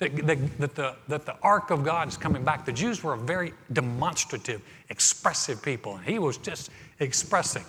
that, 0.00 0.16
that, 0.26 0.58
that, 0.58 0.74
the, 0.74 0.96
that 1.06 1.26
the 1.26 1.36
ark 1.42 1.70
of 1.70 1.84
God 1.84 2.08
is 2.08 2.16
coming 2.16 2.42
back. 2.42 2.64
The 2.64 2.72
Jews 2.72 3.04
were 3.04 3.14
a 3.14 3.18
very 3.18 3.52
demonstrative, 3.72 4.62
expressive 4.90 5.62
people, 5.62 5.94
and 5.94 6.04
he 6.04 6.18
was 6.18 6.38
just 6.38 6.70
expressing. 6.98 7.64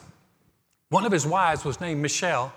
One 0.90 1.06
of 1.06 1.12
his 1.12 1.28
wives 1.28 1.64
was 1.64 1.80
named 1.80 2.02
Michal 2.02 2.52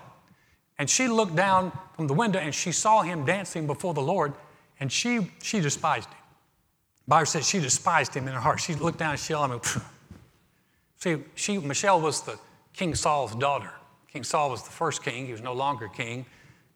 and 0.77 0.89
she 0.89 1.07
looked 1.07 1.35
down 1.35 1.71
from 1.95 2.07
the 2.07 2.13
window 2.13 2.39
and 2.39 2.53
she 2.53 2.71
saw 2.71 3.01
him 3.01 3.25
dancing 3.25 3.67
before 3.67 3.93
the 3.93 4.01
Lord, 4.01 4.33
and 4.79 4.91
she, 4.91 5.31
she 5.41 5.59
despised 5.59 6.09
him. 6.09 6.17
The 7.05 7.09
Bible 7.09 7.25
says 7.25 7.47
she 7.47 7.59
despised 7.59 8.13
him 8.13 8.27
in 8.27 8.33
her 8.33 8.39
heart. 8.39 8.59
She 8.59 8.73
looked 8.73 8.99
down 8.99 9.11
and 9.11 9.19
she 9.19 9.33
saw 9.33 9.47
him. 9.47 9.61
See, 10.97 11.17
she, 11.35 11.57
Michal 11.57 11.99
was 11.99 12.21
the 12.21 12.39
King 12.73 12.95
Saul's 12.95 13.35
daughter. 13.35 13.71
King 14.11 14.23
Saul 14.23 14.49
was 14.49 14.63
the 14.63 14.71
first 14.71 15.03
king, 15.03 15.25
he 15.25 15.31
was 15.31 15.41
no 15.41 15.53
longer 15.53 15.87
king. 15.87 16.25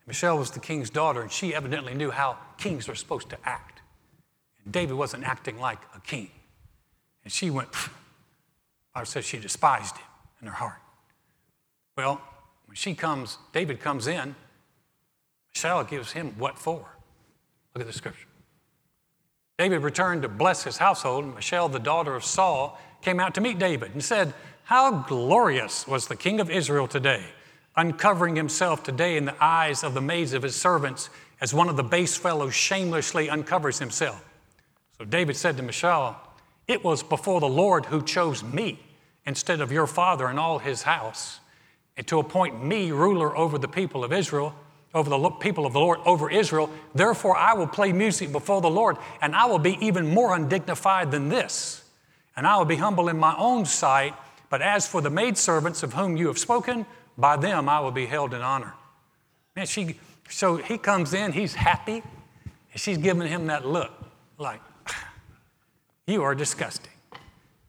Michelle 0.08 0.38
was 0.38 0.52
the 0.52 0.60
king's 0.60 0.90
daughter, 0.90 1.22
and 1.22 1.32
she 1.32 1.56
evidently 1.56 1.94
knew 1.94 2.12
how 2.12 2.38
kings 2.58 2.88
were 2.88 2.96
supposed 2.96 3.30
to 3.30 3.38
act. 3.44 3.82
And 4.64 4.72
David 4.72 4.96
wasn't 4.96 5.24
acting 5.24 5.60
like 5.60 5.80
a 5.96 6.00
king. 6.00 6.30
And 7.24 7.34
she 7.34 7.50
went, 7.50 7.70
Bible 8.94 9.08
says 9.08 9.26
she 9.26 9.40
despised 9.40 9.98
him 9.98 10.06
in 10.42 10.48
her 10.48 10.54
heart. 10.54 10.80
Well, 11.98 12.22
she 12.76 12.94
comes, 12.94 13.38
David 13.54 13.80
comes 13.80 14.06
in, 14.06 14.36
Michal 15.56 15.86
gives 15.86 16.12
him 16.12 16.34
what 16.38 16.60
for? 16.60 16.86
Look 17.74 17.82
at 17.82 17.88
the 17.88 17.94
scripture. 17.94 18.28
David 19.58 19.82
returned 19.82 20.24
to 20.24 20.28
bless 20.28 20.66
his 20.66 20.78
household, 20.78 21.24
and 21.24 21.36
Michal, 21.36 21.70
the 21.70 21.80
daughter 21.80 22.16
of 22.16 22.26
Saul, 22.26 22.78
came 23.02 23.22
out 23.22 23.34
to 23.36 23.42
meet 23.42 23.58
David 23.60 23.94
and 23.94 24.04
said, 24.04 24.34
How 24.66 25.04
glorious 25.04 25.88
was 25.88 26.08
the 26.08 26.18
king 26.18 26.42
of 26.42 26.52
Israel 26.52 26.86
today, 26.88 27.24
uncovering 27.78 28.36
himself 28.36 28.84
today 28.84 29.16
in 29.16 29.24
the 29.24 29.42
eyes 29.42 29.82
of 29.82 29.94
the 29.94 30.02
maids 30.02 30.34
of 30.34 30.44
his 30.44 30.58
servants, 30.58 31.10
as 31.40 31.54
one 31.54 31.70
of 31.70 31.78
the 31.78 31.84
base 31.84 32.18
fellows 32.18 32.54
shamelessly 32.54 33.30
uncovers 33.30 33.80
himself. 33.80 34.22
So 34.98 35.06
David 35.06 35.38
said 35.38 35.56
to 35.56 35.64
Michal, 35.64 36.18
It 36.68 36.84
was 36.84 37.04
before 37.04 37.40
the 37.40 37.48
Lord 37.48 37.86
who 37.86 38.04
chose 38.04 38.44
me 38.44 38.80
instead 39.26 39.62
of 39.62 39.72
your 39.72 39.88
father 39.88 40.28
and 40.28 40.38
all 40.38 40.60
his 40.60 40.82
house 40.82 41.40
and 41.98 42.06
to 42.08 42.20
appoint 42.20 42.64
me 42.64 42.92
ruler 42.92 43.36
over 43.36 43.58
the 43.58 43.68
people 43.68 44.04
of 44.04 44.12
Israel, 44.12 44.54
over 44.94 45.10
the 45.10 45.30
people 45.30 45.66
of 45.66 45.74
the 45.74 45.80
Lord, 45.80 46.00
over 46.06 46.30
Israel. 46.30 46.70
Therefore, 46.94 47.36
I 47.36 47.54
will 47.54 47.68
play 47.68 47.92
music 47.92 48.32
before 48.32 48.62
the 48.62 48.70
Lord, 48.70 48.98
and 49.22 49.36
I 49.36 49.46
will 49.46 49.60
be 49.60 49.78
even 49.86 50.14
more 50.14 50.36
undignified 50.36 51.12
than 51.12 51.30
this. 51.30 51.84
And 52.36 52.46
I 52.46 52.58
will 52.58 52.66
be 52.66 52.76
humble 52.76 53.08
in 53.10 53.18
my 53.18 53.36
own 53.38 53.66
sight. 53.66 54.14
But 54.50 54.62
as 54.62 54.88
for 54.88 55.02
the 55.02 55.10
maidservants 55.10 55.84
of 55.84 55.94
whom 55.94 56.18
you 56.18 56.28
have 56.28 56.38
spoken, 56.38 56.86
by 57.18 57.38
them 57.38 57.70
I 57.70 57.80
will 57.80 57.92
be 57.92 58.06
held 58.06 58.34
in 58.34 58.42
honor. 58.42 58.74
Man, 59.56 59.66
she, 59.66 60.00
so 60.30 60.58
he 60.58 60.78
comes 60.78 61.14
in, 61.14 61.32
he's 61.32 61.54
happy, 61.56 62.04
and 62.72 62.82
she's 62.82 62.98
giving 62.98 63.28
him 63.28 63.48
that 63.48 63.66
look 63.66 63.92
like, 64.38 64.62
you 66.08 66.24
are 66.24 66.36
disgusting. 66.36 66.92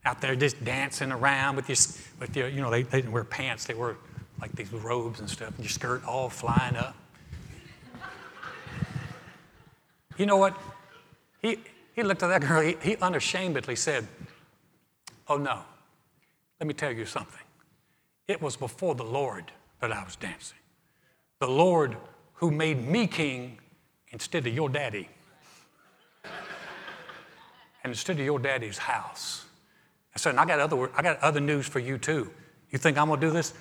Out 0.05 0.21
there 0.21 0.37
just 0.37 0.65
dancing 0.65 1.11
around 1.11 1.57
with 1.57 1.69
your, 1.69 1.77
with 2.21 2.37
your 2.37 2.49
you 2.49 2.61
know, 2.61 2.71
they, 2.71 2.83
they 2.83 2.99
didn't 2.99 3.13
wear 3.13 3.25
pants, 3.25 3.65
they 3.65 3.75
were 3.75 3.97
like 4.41 4.53
these 4.53 4.73
robes 4.73 5.21
and 5.21 5.29
stuff, 5.29 5.49
and 5.49 5.61
your 5.61 5.69
skirt 5.71 6.05
all 6.05 6.29
flying 6.29 6.77
up. 6.77 6.95
you 10.17 10.27
know 10.27 10.37
what? 10.37 10.57
He, 11.41 11.59
he 11.95 12.03
looked 12.03 12.23
at 12.23 12.29
that 12.29 12.43
girl, 12.43 12.61
he, 12.61 12.77
he 12.83 12.97
unashamedly 12.97 13.77
said, 13.77 14.07
Oh 15.29 15.37
no, 15.37 15.61
let 16.61 16.67
me 16.67 16.75
tell 16.75 16.93
you 16.93 17.07
something. 17.07 17.41
It 18.29 18.41
was 18.43 18.57
before 18.57 18.95
the 18.95 19.05
Lord 19.05 19.53
that 19.81 19.93
I 19.93 20.05
was 20.05 20.17
dancing. 20.17 20.59
The 21.41 21.49
Lord 21.49 21.97
who 22.35 22.51
made 22.51 22.87
me 22.87 23.07
king 23.07 23.59
instead 24.11 24.47
of 24.47 24.55
your 24.55 24.69
daddy. 24.69 25.09
and 26.25 27.93
instead 27.93 28.19
of 28.19 28.25
your 28.25 28.39
daddy's 28.39 28.79
house. 28.79 29.45
I 30.15 30.19
said, 30.19 30.37
I 30.37 30.45
got 30.45 30.61
other, 30.61 30.91
I 30.97 31.03
got 31.03 31.21
other 31.21 31.41
news 31.41 31.67
for 31.67 31.79
you 31.79 31.99
too. 31.99 32.31
You 32.71 32.79
think 32.79 32.99
I'm 32.99 33.09
gonna 33.09 33.21
do 33.21 33.31
this? 33.31 33.53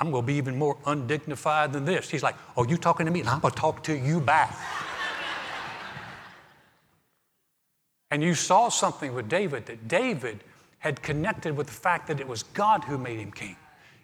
I'm 0.00 0.10
going 0.10 0.22
to 0.22 0.26
be 0.26 0.34
even 0.34 0.58
more 0.58 0.76
undignified 0.86 1.72
than 1.72 1.84
this. 1.84 2.10
He's 2.10 2.22
like, 2.22 2.34
Oh, 2.56 2.64
you 2.64 2.76
talking 2.76 3.06
to 3.06 3.12
me? 3.12 3.20
And 3.20 3.28
I'm 3.28 3.40
going 3.40 3.54
to 3.54 3.60
talk 3.60 3.82
to 3.84 3.96
you 3.96 4.20
back. 4.20 4.50
and 8.10 8.22
you 8.22 8.34
saw 8.34 8.68
something 8.68 9.14
with 9.14 9.28
David 9.28 9.66
that 9.66 9.88
David 9.88 10.40
had 10.78 11.02
connected 11.02 11.56
with 11.56 11.68
the 11.68 11.72
fact 11.72 12.08
that 12.08 12.20
it 12.20 12.28
was 12.28 12.42
God 12.42 12.84
who 12.84 12.98
made 12.98 13.18
him 13.18 13.32
king. 13.32 13.56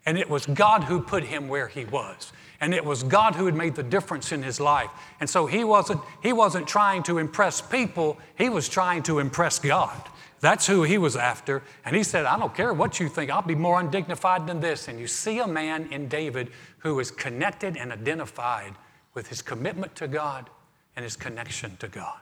And 0.07 0.17
it 0.17 0.31
was 0.31 0.47
God 0.47 0.85
who 0.85 1.03
put 1.03 1.25
him 1.25 1.49
where 1.49 1.69
he 1.69 1.85
was. 1.85 2.33
And 2.61 2.75
it 2.75 2.85
was 2.85 3.03
God 3.03 3.35
who 3.35 3.47
had 3.47 3.55
made 3.55 3.75
the 3.75 3.83
difference 3.83 4.33
in 4.33 4.43
his 4.43 4.61
life. 4.61 4.91
And 5.21 5.29
so 5.29 5.47
he 5.47 5.65
wasn't, 5.65 6.01
he 6.23 6.33
wasn't 6.33 6.67
trying 6.67 7.03
to 7.05 7.19
impress 7.19 7.61
people, 7.61 8.19
he 8.37 8.49
was 8.49 8.69
trying 8.69 9.03
to 9.05 9.19
impress 9.19 9.59
God. 9.59 10.01
That's 10.41 10.67
who 10.67 10.83
he 10.83 10.97
was 10.97 11.17
after. 11.17 11.63
And 11.85 11.95
he 11.95 12.03
said, 12.03 12.25
I 12.25 12.39
don't 12.39 12.55
care 12.55 12.73
what 12.73 12.99
you 12.99 13.09
think, 13.09 13.31
I'll 13.31 13.43
be 13.43 13.55
more 13.55 13.79
undignified 13.79 14.47
than 14.47 14.61
this. 14.61 14.89
And 14.89 14.99
you 14.99 15.07
see 15.07 15.39
a 15.39 15.47
man 15.47 15.89
in 15.91 16.09
David 16.09 16.51
who 16.79 16.99
is 16.99 17.11
connected 17.11 17.77
and 17.77 17.93
identified 17.93 18.75
with 19.15 19.29
his 19.29 19.43
commitment 19.43 19.95
to 19.97 20.09
God 20.09 20.49
and 20.97 21.05
his 21.05 21.17
connection 21.17 21.77
to 21.79 21.89
God. 21.89 22.21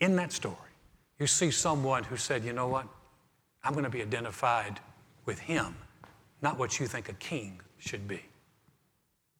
In 0.00 0.16
that 0.16 0.32
story, 0.32 0.56
you 1.18 1.26
see 1.26 1.50
someone 1.50 2.04
who 2.04 2.16
said, 2.16 2.44
You 2.44 2.52
know 2.52 2.68
what? 2.68 2.86
I'm 3.64 3.72
going 3.72 3.84
to 3.84 3.90
be 3.90 4.02
identified 4.02 4.80
with 5.24 5.38
him, 5.38 5.76
not 6.42 6.58
what 6.58 6.80
you 6.80 6.86
think 6.86 7.08
a 7.08 7.14
king 7.14 7.60
should 7.78 8.08
be. 8.08 8.20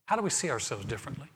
How 0.04 0.16
do 0.16 0.22
we 0.22 0.30
see 0.30 0.50
ourselves 0.50 0.84
differently? 0.84 1.31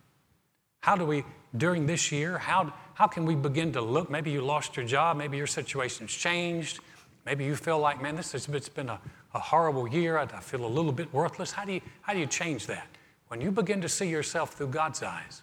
How 0.80 0.97
do 0.97 1.04
we, 1.04 1.25
during 1.56 1.87
this 1.87 2.12
year, 2.12 2.38
how, 2.38 2.73
how 2.95 3.06
can 3.06 3.25
we 3.25 3.35
begin 3.35 3.73
to 3.73 3.80
look? 3.80 4.11
Maybe 4.11 4.30
you 4.30 4.40
lost 4.40 4.76
your 4.76 4.87
job, 4.87 5.16
maybe 5.16 5.37
your 5.37 5.47
situation's 5.47 6.12
changed, 6.12 6.80
maybe 7.25 7.45
you 7.45 7.56
feel 7.56 7.78
like, 7.78 8.00
man, 8.00 8.16
this 8.16 8.33
has 8.33 8.49
it's 8.49 8.68
been 8.68 8.88
a, 8.88 9.00
a 9.35 9.38
horrible 9.38 9.88
year, 9.88 10.18
I 10.18 10.26
feel 10.26 10.64
a 10.64 10.68
little 10.68 10.92
bit 10.92 11.12
worthless. 11.12 11.52
How 11.52 11.64
do, 11.64 11.73
you, 11.73 11.80
how 12.02 12.12
do 12.12 12.21
you 12.21 12.26
change 12.26 12.66
that? 12.66 12.87
When 13.28 13.40
you 13.40 13.50
begin 13.50 13.80
to 13.80 13.88
see 13.88 14.09
yourself 14.09 14.54
through 14.54 14.68
God's 14.68 15.02
eyes, 15.02 15.42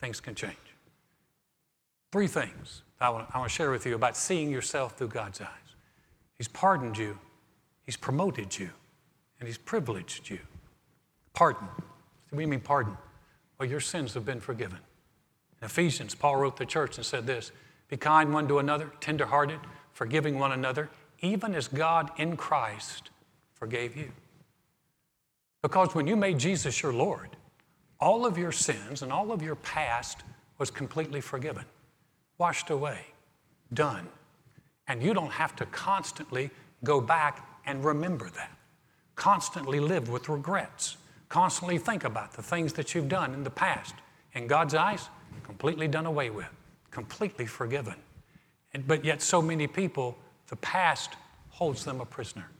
things 0.00 0.20
can 0.20 0.34
change. 0.34 0.56
Three 2.10 2.26
things 2.26 2.82
I 3.00 3.10
want, 3.10 3.28
I 3.32 3.38
want 3.38 3.50
to 3.50 3.54
share 3.54 3.70
with 3.70 3.86
you 3.86 3.94
about 3.94 4.16
seeing 4.16 4.50
yourself 4.50 4.96
through 4.98 5.08
God's 5.08 5.40
eyes. 5.40 5.48
He's 6.36 6.48
pardoned 6.48 6.98
you, 6.98 7.18
He's 7.84 7.96
promoted 7.96 8.58
you, 8.58 8.70
and 9.38 9.46
He's 9.46 9.58
privileged 9.58 10.28
you. 10.28 10.38
Pardon. 11.34 11.66
What 11.66 12.36
do 12.36 12.40
you 12.40 12.48
mean, 12.48 12.60
pardon? 12.60 12.96
Your 13.64 13.80
sins 13.80 14.14
have 14.14 14.24
been 14.24 14.40
forgiven. 14.40 14.78
In 15.60 15.66
Ephesians, 15.66 16.14
Paul 16.14 16.36
wrote 16.36 16.56
the 16.56 16.66
church 16.66 16.96
and 16.96 17.06
said 17.06 17.26
this 17.26 17.52
Be 17.88 17.96
kind 17.96 18.32
one 18.32 18.48
to 18.48 18.58
another, 18.58 18.90
tenderhearted, 19.00 19.60
forgiving 19.92 20.38
one 20.38 20.52
another, 20.52 20.90
even 21.20 21.54
as 21.54 21.68
God 21.68 22.10
in 22.16 22.36
Christ 22.36 23.10
forgave 23.54 23.96
you. 23.96 24.10
Because 25.62 25.94
when 25.94 26.08
you 26.08 26.16
made 26.16 26.38
Jesus 26.38 26.82
your 26.82 26.92
Lord, 26.92 27.36
all 28.00 28.26
of 28.26 28.36
your 28.36 28.50
sins 28.50 29.02
and 29.02 29.12
all 29.12 29.30
of 29.30 29.42
your 29.42 29.54
past 29.54 30.24
was 30.58 30.70
completely 30.70 31.20
forgiven, 31.20 31.64
washed 32.38 32.70
away, 32.70 33.06
done. 33.72 34.08
And 34.88 35.02
you 35.02 35.14
don't 35.14 35.30
have 35.30 35.54
to 35.56 35.66
constantly 35.66 36.50
go 36.82 37.00
back 37.00 37.46
and 37.64 37.84
remember 37.84 38.28
that. 38.30 38.50
Constantly 39.14 39.78
live 39.78 40.08
with 40.08 40.28
regrets. 40.28 40.96
Constantly 41.32 41.78
think 41.78 42.04
about 42.04 42.34
the 42.34 42.42
things 42.42 42.74
that 42.74 42.94
you've 42.94 43.08
done 43.08 43.32
in 43.32 43.42
the 43.42 43.48
past. 43.48 43.94
In 44.34 44.46
God's 44.46 44.74
eyes, 44.74 45.08
completely 45.42 45.88
done 45.88 46.04
away 46.04 46.28
with, 46.28 46.50
completely 46.90 47.46
forgiven. 47.46 47.94
And, 48.74 48.86
but 48.86 49.02
yet, 49.02 49.22
so 49.22 49.40
many 49.40 49.66
people, 49.66 50.18
the 50.48 50.56
past 50.56 51.14
holds 51.48 51.86
them 51.86 52.02
a 52.02 52.04
prisoner. 52.04 52.50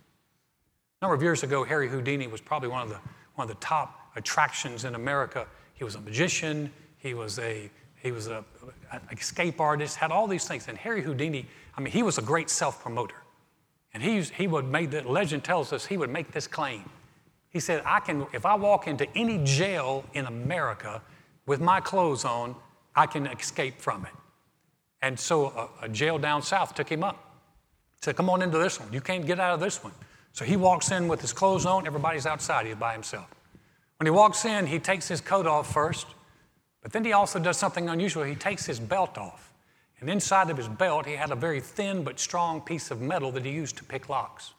A 1.03 1.05
number 1.05 1.15
of 1.15 1.23
years 1.23 1.43
ago, 1.43 1.65
Harry 1.65 1.87
Houdini 1.87 2.27
was 2.29 2.41
probably 2.41 2.71
one 2.71 2.81
of 2.81 2.89
the, 2.89 2.99
one 3.35 3.47
of 3.47 3.55
the 3.55 3.61
top 3.61 4.09
attractions 4.17 4.87
in 4.87 4.95
America. 4.95 5.47
He 5.75 5.85
was 5.85 5.97
a 5.97 6.01
magician, 6.01 6.73
he 6.97 7.13
was 7.13 7.39
a 7.39 7.71
he 8.03 8.11
was 8.11 8.29
a, 8.29 8.43
an 8.91 9.03
escape 9.13 9.61
artist, 9.61 9.99
had 9.99 10.11
all 10.11 10.27
these 10.27 10.49
things. 10.49 10.67
And 10.67 10.79
Harry 10.79 11.03
Houdini, 11.03 11.47
I 11.77 11.83
mean, 11.83 11.93
he 11.93 12.03
was 12.03 12.17
a 12.17 12.23
great 12.23 12.49
self 12.49 12.83
promoter. 12.83 13.17
And 13.93 14.03
he, 14.03 14.23
he 14.23 14.47
would 14.47 14.65
make 14.65 14.91
the 14.91 15.03
legend 15.03 15.45
tells 15.45 15.75
us 15.75 15.85
he 15.85 15.99
would 15.99 16.09
make 16.09 16.33
this 16.33 16.47
claim 16.47 16.85
he 17.53 17.61
said, 17.61 17.83
I 17.85 18.01
can, 18.01 18.27
if 18.33 18.47
I 18.47 18.55
walk 18.55 18.87
into 18.87 19.07
any 19.17 19.43
jail 19.45 20.05
in 20.15 20.27
America 20.27 21.03
with 21.47 21.61
my 21.61 21.81
clothes 21.81 22.25
on, 22.25 22.57
I 22.97 23.07
can 23.07 23.27
escape 23.27 23.81
from 23.81 24.07
it. 24.07 24.13
And 25.03 25.19
so 25.19 25.69
a, 25.83 25.87
a 25.87 25.89
jail 25.89 26.19
down 26.19 26.43
south 26.43 26.75
took 26.75 26.89
him 26.89 27.05
up. 27.05 27.41
Said, 28.01 28.17
Come 28.17 28.31
on 28.31 28.43
into 28.43 28.59
this 28.59 28.81
one. 28.81 28.93
You 28.93 29.01
can't 29.01 29.27
get 29.27 29.39
out 29.39 29.55
of 29.55 29.61
this 29.61 29.85
one. 29.85 29.93
So 30.33 30.45
he 30.45 30.57
walks 30.57 30.91
in 30.91 31.09
with 31.09 31.21
his 31.21 31.33
clothes 31.33 31.67
on, 31.67 31.87
everybody's 31.87 32.25
outside, 32.25 32.67
he's 32.67 32.75
by 32.75 32.95
himself. 32.95 33.29
When 33.99 34.07
he 34.07 34.11
walks 34.11 34.45
in, 34.45 34.67
he 34.67 34.79
takes 34.79 35.07
his 35.07 35.21
coat 35.21 35.47
off 35.47 35.73
first, 35.73 36.07
But 36.83 36.93
then 36.93 37.05
he 37.05 37.13
also 37.13 37.39
does 37.39 37.59
something 37.59 37.89
unusual. 37.89 38.25
He 38.25 38.35
takes 38.35 38.65
his 38.67 38.81
belt 38.81 39.19
off. 39.19 39.53
And 40.01 40.11
inside 40.11 40.51
of 40.51 40.57
his 40.57 40.67
belt, 40.67 41.07
he 41.07 41.13
had 41.13 41.31
a 41.31 41.37
very 41.37 41.61
thin 41.61 42.03
but 42.03 42.19
strong 42.19 42.61
piece 42.61 42.91
of 42.91 43.01
metal 43.01 43.31
that 43.33 43.45
he 43.45 43.53
used 43.53 43.77
to 43.77 43.85
pick 43.85 44.09
locks. 44.09 44.53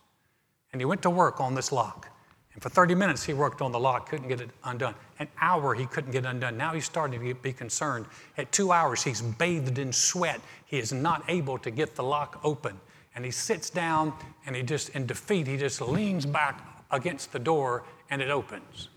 And 0.71 0.79
he 0.79 0.85
went 0.85 1.01
to 1.01 1.09
work 1.09 1.41
on 1.41 1.55
this 1.55 1.71
lock. 1.71 2.12
And 2.53 2.62
for 2.62 2.69
30 2.69 2.95
minutes, 2.95 3.24
he 3.24 3.33
worked 3.33 3.62
on 3.62 3.72
the 3.72 3.79
lock, 3.79 4.10
couldn't 4.10 4.27
get 4.27 4.39
it 4.39 4.50
undone. 4.63 4.93
An 5.19 5.27
hour, 5.41 5.74
he 5.74 5.86
couldn't 5.86 6.12
get 6.12 6.25
undone. 6.25 6.55
Now 6.55 6.74
he's 6.74 6.86
starting 6.86 7.19
to 7.19 7.33
be 7.33 7.53
concerned. 7.53 8.05
At 8.38 8.51
two 8.51 8.72
hours, 8.72 9.03
he's 9.03 9.22
bathed 9.22 9.79
in 9.79 9.91
sweat. 9.91 10.39
He 10.65 10.77
is 10.77 10.93
not 10.93 11.24
able 11.27 11.57
to 11.60 11.72
get 11.72 11.95
the 11.95 12.03
lock 12.03 12.39
open. 12.43 12.79
And 13.15 13.25
he 13.25 13.31
sits 13.31 13.69
down 13.69 14.13
and 14.45 14.55
he 14.55 14.63
just, 14.63 14.89
in 14.89 15.05
defeat, 15.05 15.48
he 15.48 15.57
just 15.57 15.81
leans 15.81 16.25
back 16.25 16.86
against 16.91 17.31
the 17.31 17.39
door 17.39 17.83
and 18.10 18.22
it 18.22 18.29
opens 18.29 18.89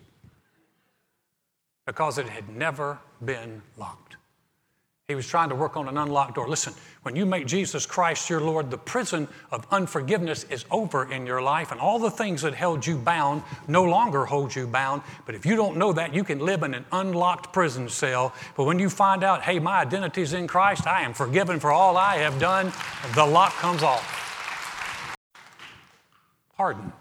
because 1.86 2.18
it 2.18 2.28
had 2.28 2.48
never 2.48 2.98
been 3.24 3.62
locked. 3.76 4.16
He 5.08 5.14
was 5.14 5.28
trying 5.28 5.50
to 5.50 5.54
work 5.54 5.76
on 5.76 5.86
an 5.86 5.98
unlocked 5.98 6.34
door. 6.34 6.48
Listen, 6.48 6.74
when 7.02 7.14
you 7.14 7.26
make 7.26 7.46
Jesus 7.46 7.86
Christ 7.86 8.28
your 8.28 8.40
Lord, 8.40 8.72
the 8.72 8.78
prison 8.78 9.28
of 9.52 9.64
unforgiveness 9.70 10.42
is 10.50 10.64
over 10.68 11.12
in 11.12 11.24
your 11.24 11.40
life, 11.40 11.70
and 11.70 11.80
all 11.80 12.00
the 12.00 12.10
things 12.10 12.42
that 12.42 12.54
held 12.54 12.84
you 12.84 12.96
bound 12.96 13.44
no 13.68 13.84
longer 13.84 14.24
hold 14.24 14.52
you 14.52 14.66
bound. 14.66 15.02
But 15.24 15.36
if 15.36 15.46
you 15.46 15.54
don't 15.54 15.76
know 15.76 15.92
that, 15.92 16.12
you 16.12 16.24
can 16.24 16.40
live 16.40 16.64
in 16.64 16.74
an 16.74 16.84
unlocked 16.90 17.52
prison 17.52 17.88
cell. 17.88 18.34
But 18.56 18.64
when 18.64 18.80
you 18.80 18.90
find 18.90 19.22
out, 19.22 19.42
hey, 19.42 19.60
my 19.60 19.78
identity 19.78 20.22
is 20.22 20.32
in 20.32 20.48
Christ, 20.48 20.88
I 20.88 21.02
am 21.02 21.14
forgiven 21.14 21.60
for 21.60 21.70
all 21.70 21.96
I 21.96 22.16
have 22.16 22.40
done, 22.40 22.72
the 23.14 23.24
lock 23.24 23.52
comes 23.52 23.84
off. 23.84 25.14
Pardoned, 26.56 26.92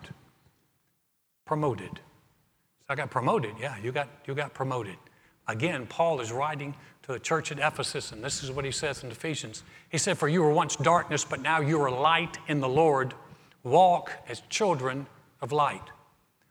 promoted. 1.47 1.89
So 1.95 2.89
I 2.89 2.95
got 2.95 3.09
promoted. 3.09 3.55
Yeah, 3.59 3.79
you 3.79 3.91
got, 3.91 4.09
you 4.27 4.35
got 4.35 4.53
promoted. 4.53 4.97
Again, 5.47 5.85
Paul 5.87 6.21
is 6.21 6.31
writing 6.31 6.75
to 7.03 7.13
the 7.13 7.19
church 7.19 7.51
at 7.51 7.59
Ephesus, 7.59 8.11
and 8.11 8.23
this 8.23 8.43
is 8.43 8.51
what 8.51 8.65
he 8.65 8.71
says 8.71 9.03
in 9.03 9.11
Ephesians. 9.11 9.63
He 9.89 9.97
said, 9.97 10.17
For 10.17 10.27
you 10.27 10.41
were 10.41 10.51
once 10.51 10.75
darkness, 10.75 11.23
but 11.23 11.41
now 11.41 11.59
you 11.59 11.79
are 11.81 11.91
light 11.91 12.37
in 12.47 12.61
the 12.61 12.69
Lord. 12.69 13.13
Walk 13.63 14.11
as 14.27 14.41
children 14.49 15.05
of 15.41 15.51
light. 15.51 15.83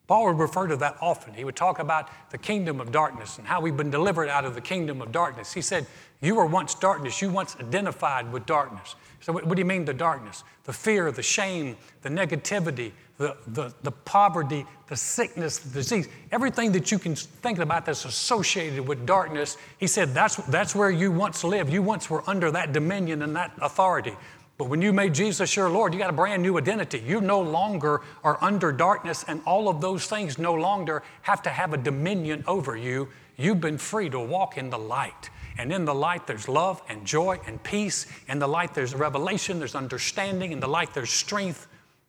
Paul 0.06 0.26
would 0.26 0.38
refer 0.38 0.66
to 0.66 0.76
that 0.76 0.98
often. 1.00 1.32
He 1.32 1.44
would 1.44 1.56
talk 1.56 1.78
about 1.78 2.10
the 2.30 2.36
kingdom 2.36 2.80
of 2.80 2.92
darkness 2.92 3.38
and 3.38 3.46
how 3.46 3.60
we've 3.60 3.76
been 3.76 3.90
delivered 3.90 4.28
out 4.28 4.44
of 4.44 4.54
the 4.54 4.60
kingdom 4.60 5.00
of 5.00 5.12
darkness. 5.12 5.52
He 5.52 5.62
said, 5.62 5.86
You 6.20 6.34
were 6.34 6.44
once 6.44 6.74
darkness, 6.74 7.22
you 7.22 7.30
once 7.30 7.56
identified 7.58 8.30
with 8.30 8.44
darkness. 8.44 8.96
So, 9.20 9.32
what, 9.32 9.46
what 9.46 9.56
do 9.56 9.60
you 9.60 9.64
mean 9.64 9.86
the 9.86 9.94
darkness? 9.94 10.44
The 10.64 10.74
fear, 10.74 11.10
the 11.10 11.22
shame, 11.22 11.78
the 12.02 12.10
negativity, 12.10 12.92
the, 13.16 13.36
the, 13.46 13.72
the 13.82 13.92
poverty, 13.92 14.66
the 14.88 14.96
sickness, 14.96 15.58
the 15.58 15.70
disease, 15.70 16.08
everything 16.32 16.72
that 16.72 16.92
you 16.92 16.98
can 16.98 17.14
think 17.14 17.58
about 17.58 17.86
that's 17.86 18.04
associated 18.04 18.86
with 18.86 19.06
darkness, 19.06 19.56
he 19.78 19.86
said 19.86 20.12
that's, 20.12 20.36
that's 20.48 20.74
where 20.74 20.90
you 20.90 21.10
once 21.10 21.44
lived. 21.44 21.72
You 21.72 21.80
once 21.80 22.10
were 22.10 22.28
under 22.28 22.50
that 22.50 22.72
dominion 22.74 23.22
and 23.22 23.34
that 23.36 23.52
authority. 23.62 24.14
But 24.56 24.68
when 24.68 24.80
you 24.80 24.92
made 24.92 25.14
Jesus 25.14 25.56
your 25.56 25.68
Lord, 25.68 25.92
you 25.92 25.98
got 25.98 26.10
a 26.10 26.12
brand 26.14 26.42
new 26.42 26.56
identity. 26.58 27.02
You 27.04 27.20
no 27.20 27.40
longer 27.40 28.02
are 28.22 28.38
under 28.40 28.70
darkness, 28.70 29.24
and 29.26 29.40
all 29.46 29.68
of 29.68 29.80
those 29.80 30.06
things 30.06 30.38
no 30.38 30.54
longer 30.54 31.02
have 31.22 31.42
to 31.42 31.50
have 31.50 31.72
a 31.72 31.76
dominion 31.76 32.44
over 32.46 32.76
you. 32.76 33.08
You've 33.36 33.60
been 33.60 33.78
free 33.78 34.08
to 34.10 34.20
walk 34.20 34.56
in 34.56 34.70
the 34.70 34.78
light. 34.78 35.30
And 35.58 35.72
in 35.72 35.84
the 35.84 35.94
light, 35.94 36.26
there's 36.26 36.48
love 36.48 36.82
and 36.88 37.04
joy 37.04 37.40
and 37.46 37.62
peace. 37.62 38.06
In 38.28 38.38
the 38.38 38.48
light, 38.48 38.74
there's 38.74 38.94
revelation, 38.94 39.58
there's 39.58 39.74
understanding. 39.74 40.52
In 40.52 40.60
the 40.60 40.68
light, 40.68 40.94
there's 40.94 41.10
strength. 41.10 41.66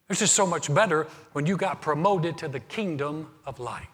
It's 0.09 0.19
just 0.19 0.35
so 0.35 0.45
much 0.45 0.73
better 0.73 1.07
when 1.33 1.47
you 1.47 1.57
got 1.57 1.81
promoted 1.81 2.37
to 2.39 2.47
the 2.47 2.59
kingdom 2.59 3.27
of 3.45 3.59
light. 3.59 3.87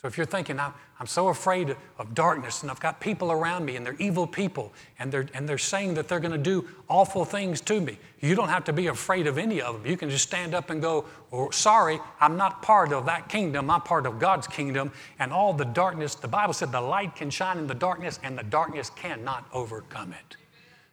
So 0.00 0.08
if 0.08 0.16
you're 0.16 0.24
thinking, 0.24 0.58
I'm, 0.58 0.72
so 1.06 1.28
afraid 1.28 1.76
of 1.98 2.14
darkness 2.14 2.62
and 2.62 2.70
I've 2.70 2.80
got 2.80 3.00
people 3.00 3.30
around 3.30 3.66
me 3.66 3.76
and 3.76 3.84
they're 3.84 3.96
evil 3.98 4.26
people 4.26 4.72
and 4.98 5.12
they're, 5.12 5.26
and 5.34 5.46
they're 5.46 5.58
saying 5.58 5.92
that 5.94 6.08
they're 6.08 6.20
going 6.20 6.32
to 6.32 6.38
do 6.38 6.66
awful 6.88 7.26
things 7.26 7.60
to 7.62 7.82
me, 7.82 7.98
you 8.20 8.34
don't 8.34 8.48
have 8.48 8.64
to 8.64 8.72
be 8.72 8.86
afraid 8.86 9.26
of 9.26 9.36
any 9.36 9.60
of 9.60 9.74
them. 9.74 9.90
You 9.90 9.98
can 9.98 10.08
just 10.08 10.26
stand 10.26 10.54
up 10.54 10.70
and 10.70 10.80
go, 10.80 11.04
oh, 11.32 11.50
Sorry, 11.50 12.00
I'm 12.18 12.38
not 12.38 12.62
part 12.62 12.94
of 12.94 13.04
that 13.06 13.28
kingdom. 13.28 13.70
I'm 13.70 13.82
part 13.82 14.06
of 14.06 14.18
God's 14.18 14.46
kingdom. 14.46 14.90
And 15.18 15.34
all 15.34 15.52
the 15.52 15.66
darkness, 15.66 16.14
the 16.14 16.28
Bible 16.28 16.54
said 16.54 16.72
the 16.72 16.80
light 16.80 17.14
can 17.14 17.28
shine 17.28 17.58
in 17.58 17.66
the 17.66 17.74
darkness 17.74 18.18
and 18.22 18.38
the 18.38 18.44
darkness 18.44 18.88
cannot 18.88 19.46
overcome 19.52 20.14
it. 20.14 20.39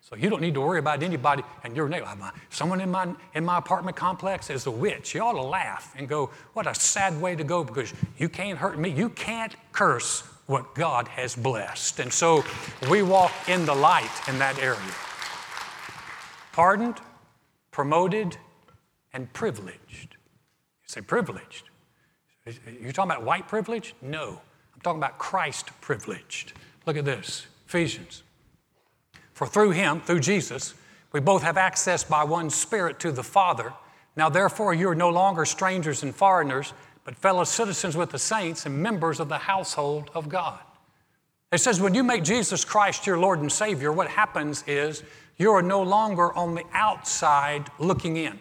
So 0.10 0.16
you 0.16 0.30
don't 0.30 0.42
need 0.42 0.54
to 0.54 0.62
worry 0.62 0.80
about 0.80 1.04
anybody 1.04 1.44
and 1.66 1.76
your 1.76 1.90
neighbor. 1.90 2.08
Someone 2.50 2.80
in 2.80 2.90
my, 2.90 3.14
in 3.34 3.44
my 3.44 3.58
apartment 3.58 3.98
complex 3.98 4.50
is 4.50 4.66
a 4.66 4.72
witch. 4.72 5.14
You 5.14 5.22
ought 5.22 5.34
to 5.34 5.42
laugh 5.42 5.94
and 5.98 6.08
go, 6.08 6.30
what 6.54 6.66
a 6.66 6.74
sad 6.74 7.20
way 7.20 7.36
to 7.36 7.44
go 7.44 7.62
because 7.62 7.94
you 8.18 8.30
can't 8.30 8.58
hurt 8.58 8.80
me. 8.80 8.90
You 8.90 9.10
can't 9.10 9.54
curse 9.74 10.22
what 10.46 10.74
God 10.76 11.10
has 11.10 11.36
blessed. 11.36 12.00
And 12.00 12.14
so 12.14 12.46
we 12.90 13.02
walk 13.02 13.34
in 13.50 13.66
the 13.66 13.76
light 13.76 14.10
in 14.30 14.40
that 14.40 14.58
area. 14.60 14.80
Pardoned, 16.54 17.02
promoted, 17.72 18.38
and 19.12 19.32
privileged. 19.34 20.16
You 20.84 20.88
say 20.88 21.02
privileged. 21.02 21.70
You're 22.46 22.94
talking 22.94 23.12
about 23.12 23.24
white 23.24 23.50
privilege? 23.50 23.94
No. 24.02 24.40
I'm 24.74 24.82
talking 24.82 25.00
about 25.00 25.18
Christ 25.18 25.70
privileged. 25.82 26.54
Look 26.86 26.96
at 26.96 27.04
this 27.04 27.48
Ephesians 27.68 28.24
for 29.38 29.46
through 29.46 29.70
him, 29.70 30.02
through 30.02 30.20
Jesus, 30.20 30.74
we 31.12 31.20
both 31.20 31.44
have 31.44 31.58
access 31.58 32.04
by 32.04 32.24
one 32.24 32.50
Spirit 32.50 33.00
to 33.02 33.12
the 33.12 33.22
Father. 33.22 33.72
Now, 34.16 34.30
therefore, 34.30 34.74
you 34.74 34.90
are 34.90 34.96
no 34.96 35.10
longer 35.10 35.46
strangers 35.46 36.02
and 36.02 36.14
foreigners, 36.14 36.74
but 37.04 37.16
fellow 37.16 37.44
citizens 37.44 37.96
with 37.96 38.10
the 38.10 38.18
saints 38.18 38.66
and 38.66 38.82
members 38.82 39.20
of 39.20 39.30
the 39.30 39.38
household 39.38 40.10
of 40.16 40.28
God. 40.28 40.58
It 41.52 41.60
says, 41.60 41.80
when 41.80 41.94
you 41.94 42.04
make 42.04 42.24
Jesus 42.24 42.66
Christ 42.66 43.06
your 43.06 43.20
Lord 43.20 43.40
and 43.40 43.52
Savior, 43.52 43.92
what 43.92 44.08
happens 44.08 44.64
is 44.66 45.04
you 45.38 45.52
are 45.52 45.62
no 45.62 45.84
longer 45.84 46.34
on 46.34 46.56
the 46.56 46.64
outside 46.74 47.68
looking 47.78 48.18
in. 48.18 48.40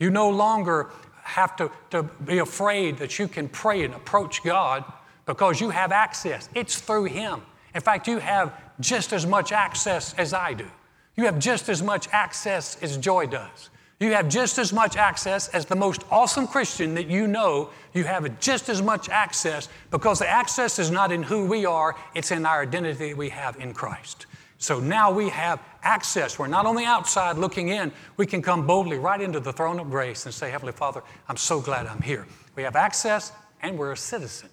You 0.00 0.10
no 0.10 0.28
longer 0.28 0.90
have 1.22 1.54
to, 1.54 1.70
to 1.90 2.02
be 2.02 2.38
afraid 2.38 2.98
that 2.98 3.20
you 3.20 3.28
can 3.28 3.48
pray 3.48 3.84
and 3.84 3.94
approach 3.94 4.42
God 4.42 4.82
because 5.24 5.60
you 5.60 5.70
have 5.70 5.92
access. 5.92 6.48
It's 6.52 6.80
through 6.80 7.04
Him. 7.04 7.42
In 7.76 7.82
fact, 7.82 8.08
you 8.08 8.18
have 8.18 8.58
just 8.80 9.12
as 9.12 9.26
much 9.26 9.52
access 9.52 10.14
as 10.14 10.32
I 10.32 10.54
do. 10.54 10.66
You 11.14 11.26
have 11.26 11.38
just 11.38 11.68
as 11.68 11.82
much 11.82 12.08
access 12.10 12.82
as 12.82 12.96
Joy 12.96 13.26
does. 13.26 13.68
You 14.00 14.12
have 14.12 14.30
just 14.30 14.56
as 14.56 14.72
much 14.72 14.96
access 14.96 15.48
as 15.48 15.66
the 15.66 15.76
most 15.76 16.02
awesome 16.10 16.46
Christian 16.46 16.94
that 16.94 17.06
you 17.06 17.26
know. 17.26 17.68
You 17.92 18.04
have 18.04 18.40
just 18.40 18.70
as 18.70 18.80
much 18.80 19.10
access 19.10 19.68
because 19.90 20.20
the 20.20 20.28
access 20.28 20.78
is 20.78 20.90
not 20.90 21.12
in 21.12 21.22
who 21.22 21.44
we 21.44 21.66
are, 21.66 21.94
it's 22.14 22.30
in 22.30 22.46
our 22.46 22.62
identity 22.62 23.10
that 23.10 23.16
we 23.16 23.28
have 23.28 23.56
in 23.60 23.74
Christ. 23.74 24.24
So 24.56 24.80
now 24.80 25.12
we 25.12 25.28
have 25.28 25.60
access. 25.82 26.38
We're 26.38 26.46
not 26.46 26.64
on 26.64 26.76
the 26.76 26.84
outside 26.84 27.36
looking 27.36 27.68
in. 27.68 27.92
We 28.16 28.24
can 28.24 28.40
come 28.40 28.66
boldly 28.66 28.96
right 28.96 29.20
into 29.20 29.38
the 29.38 29.52
throne 29.52 29.78
of 29.80 29.90
grace 29.90 30.24
and 30.24 30.34
say, 30.34 30.50
Heavenly 30.50 30.72
Father, 30.72 31.02
I'm 31.28 31.36
so 31.36 31.60
glad 31.60 31.86
I'm 31.86 32.00
here. 32.00 32.26
We 32.54 32.62
have 32.62 32.74
access 32.74 33.32
and 33.60 33.78
we're 33.78 33.92
a 33.92 33.98
citizen. 33.98 34.48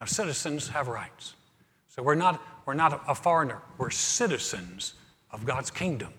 Now, 0.00 0.06
citizens 0.06 0.68
have 0.68 0.86
rights. 0.86 1.34
So 1.98 2.04
we're 2.04 2.14
not 2.14 2.40
we're 2.64 2.74
not 2.74 3.02
a 3.08 3.14
foreigner, 3.16 3.60
we're 3.76 3.90
citizens 3.90 4.94
of 5.32 5.44
God's 5.44 5.68
kingdom. 5.68 6.12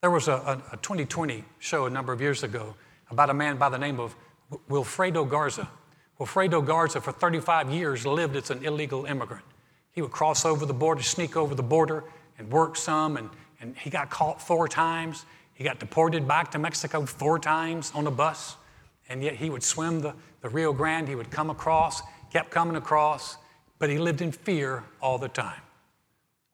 There 0.00 0.10
was 0.10 0.26
a, 0.26 0.32
a, 0.32 0.62
a 0.72 0.78
20/20 0.78 1.44
show 1.58 1.84
a 1.84 1.90
number 1.90 2.14
of 2.14 2.22
years 2.22 2.44
ago 2.44 2.74
about 3.10 3.28
a 3.28 3.34
man 3.34 3.58
by 3.58 3.68
the 3.68 3.76
name 3.76 4.00
of 4.00 4.16
Wilfredo 4.70 5.28
Garza. 5.28 5.68
Wilfredo 6.18 6.64
Garza, 6.64 6.98
for 7.02 7.12
35 7.12 7.70
years, 7.70 8.06
lived 8.06 8.36
as 8.36 8.48
an 8.50 8.64
illegal 8.64 9.04
immigrant. 9.04 9.44
He 9.92 10.00
would 10.00 10.12
cross 10.12 10.46
over 10.46 10.64
the 10.64 10.72
border, 10.72 11.02
sneak 11.02 11.36
over 11.36 11.54
the 11.54 11.62
border, 11.62 12.04
and 12.38 12.50
work 12.50 12.74
some, 12.74 13.18
and, 13.18 13.28
and 13.60 13.76
he 13.76 13.90
got 13.90 14.08
caught 14.08 14.40
four 14.40 14.66
times. 14.66 15.26
He 15.52 15.62
got 15.62 15.78
deported 15.78 16.26
back 16.26 16.50
to 16.52 16.58
Mexico 16.58 17.04
four 17.04 17.38
times 17.38 17.92
on 17.94 18.06
a 18.06 18.10
bus, 18.10 18.56
and 19.10 19.22
yet 19.22 19.34
he 19.34 19.50
would 19.50 19.62
swim 19.62 20.00
the, 20.00 20.14
the 20.40 20.48
Rio 20.48 20.72
Grande. 20.72 21.06
He 21.06 21.16
would 21.16 21.30
come 21.30 21.50
across, 21.50 22.00
kept 22.32 22.50
coming 22.50 22.76
across, 22.76 23.36
but 23.80 23.90
he 23.90 23.98
lived 23.98 24.20
in 24.20 24.30
fear 24.30 24.84
all 25.02 25.18
the 25.18 25.28
time. 25.28 25.60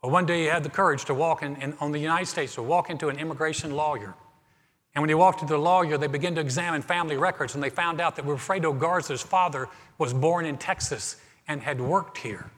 Well, 0.02 0.12
one 0.12 0.24
day 0.24 0.42
he 0.42 0.46
had 0.46 0.62
the 0.62 0.70
courage 0.70 1.04
to 1.06 1.14
walk 1.14 1.42
in, 1.42 1.56
in, 1.56 1.74
on 1.80 1.92
the 1.92 1.98
United 1.98 2.26
States, 2.26 2.54
to 2.54 2.62
walk 2.62 2.88
into 2.88 3.08
an 3.08 3.18
immigration 3.18 3.72
lawyer. 3.72 4.14
And 4.94 5.02
when 5.02 5.10
he 5.10 5.14
walked 5.14 5.42
into 5.42 5.54
the 5.54 5.60
lawyer, 5.60 5.98
they 5.98 6.06
began 6.06 6.36
to 6.36 6.40
examine 6.40 6.80
family 6.80 7.16
records, 7.16 7.54
and 7.54 7.62
they 7.62 7.68
found 7.68 8.00
out 8.00 8.16
that 8.16 8.24
Wilfredo 8.24 8.78
Garza's 8.78 9.20
father 9.20 9.68
was 9.98 10.14
born 10.14 10.46
in 10.46 10.56
Texas 10.56 11.16
and 11.48 11.60
had 11.60 11.80
worked 11.80 12.16
here. 12.16 12.50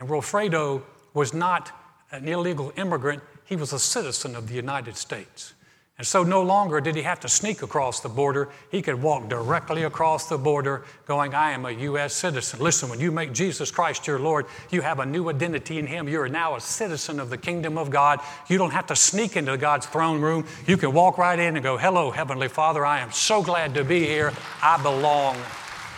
And 0.00 0.08
Wilfredo 0.08 0.82
was 1.14 1.32
not 1.32 1.70
an 2.10 2.26
illegal 2.26 2.72
immigrant, 2.76 3.22
he 3.44 3.54
was 3.54 3.72
a 3.72 3.78
citizen 3.78 4.34
of 4.34 4.48
the 4.48 4.54
United 4.54 4.96
States. 4.96 5.54
And 5.98 6.06
so 6.06 6.22
no 6.22 6.42
longer 6.42 6.78
did 6.82 6.94
he 6.94 7.02
have 7.02 7.20
to 7.20 7.28
sneak 7.28 7.62
across 7.62 8.00
the 8.00 8.10
border. 8.10 8.50
He 8.70 8.82
could 8.82 9.00
walk 9.00 9.30
directly 9.30 9.84
across 9.84 10.28
the 10.28 10.36
border 10.36 10.84
going, 11.06 11.32
I 11.32 11.52
am 11.52 11.64
a 11.64 11.70
U.S. 11.70 12.12
citizen. 12.12 12.60
Listen, 12.60 12.90
when 12.90 13.00
you 13.00 13.10
make 13.10 13.32
Jesus 13.32 13.70
Christ 13.70 14.06
your 14.06 14.18
Lord, 14.18 14.44
you 14.70 14.82
have 14.82 14.98
a 14.98 15.06
new 15.06 15.30
identity 15.30 15.78
in 15.78 15.86
him. 15.86 16.06
You 16.06 16.20
are 16.20 16.28
now 16.28 16.54
a 16.54 16.60
citizen 16.60 17.18
of 17.18 17.30
the 17.30 17.38
kingdom 17.38 17.78
of 17.78 17.88
God. 17.88 18.20
You 18.46 18.58
don't 18.58 18.72
have 18.72 18.88
to 18.88 18.96
sneak 18.96 19.38
into 19.38 19.56
God's 19.56 19.86
throne 19.86 20.20
room. 20.20 20.44
You 20.66 20.76
can 20.76 20.92
walk 20.92 21.16
right 21.16 21.38
in 21.38 21.56
and 21.56 21.62
go, 21.62 21.78
Hello, 21.78 22.10
Heavenly 22.10 22.48
Father, 22.48 22.84
I 22.84 23.00
am 23.00 23.10
so 23.10 23.42
glad 23.42 23.72
to 23.74 23.82
be 23.82 24.04
here. 24.04 24.34
I 24.62 24.82
belong 24.82 25.38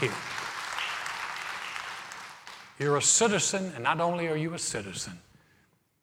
here. 0.01 0.13
You're 2.79 2.99
a 2.99 3.03
citizen, 3.03 3.73
and 3.75 3.83
not 3.83 4.01
only 4.01 4.29
are 4.29 4.37
you 4.37 4.55
a 4.55 4.61
citizen, 4.61 5.19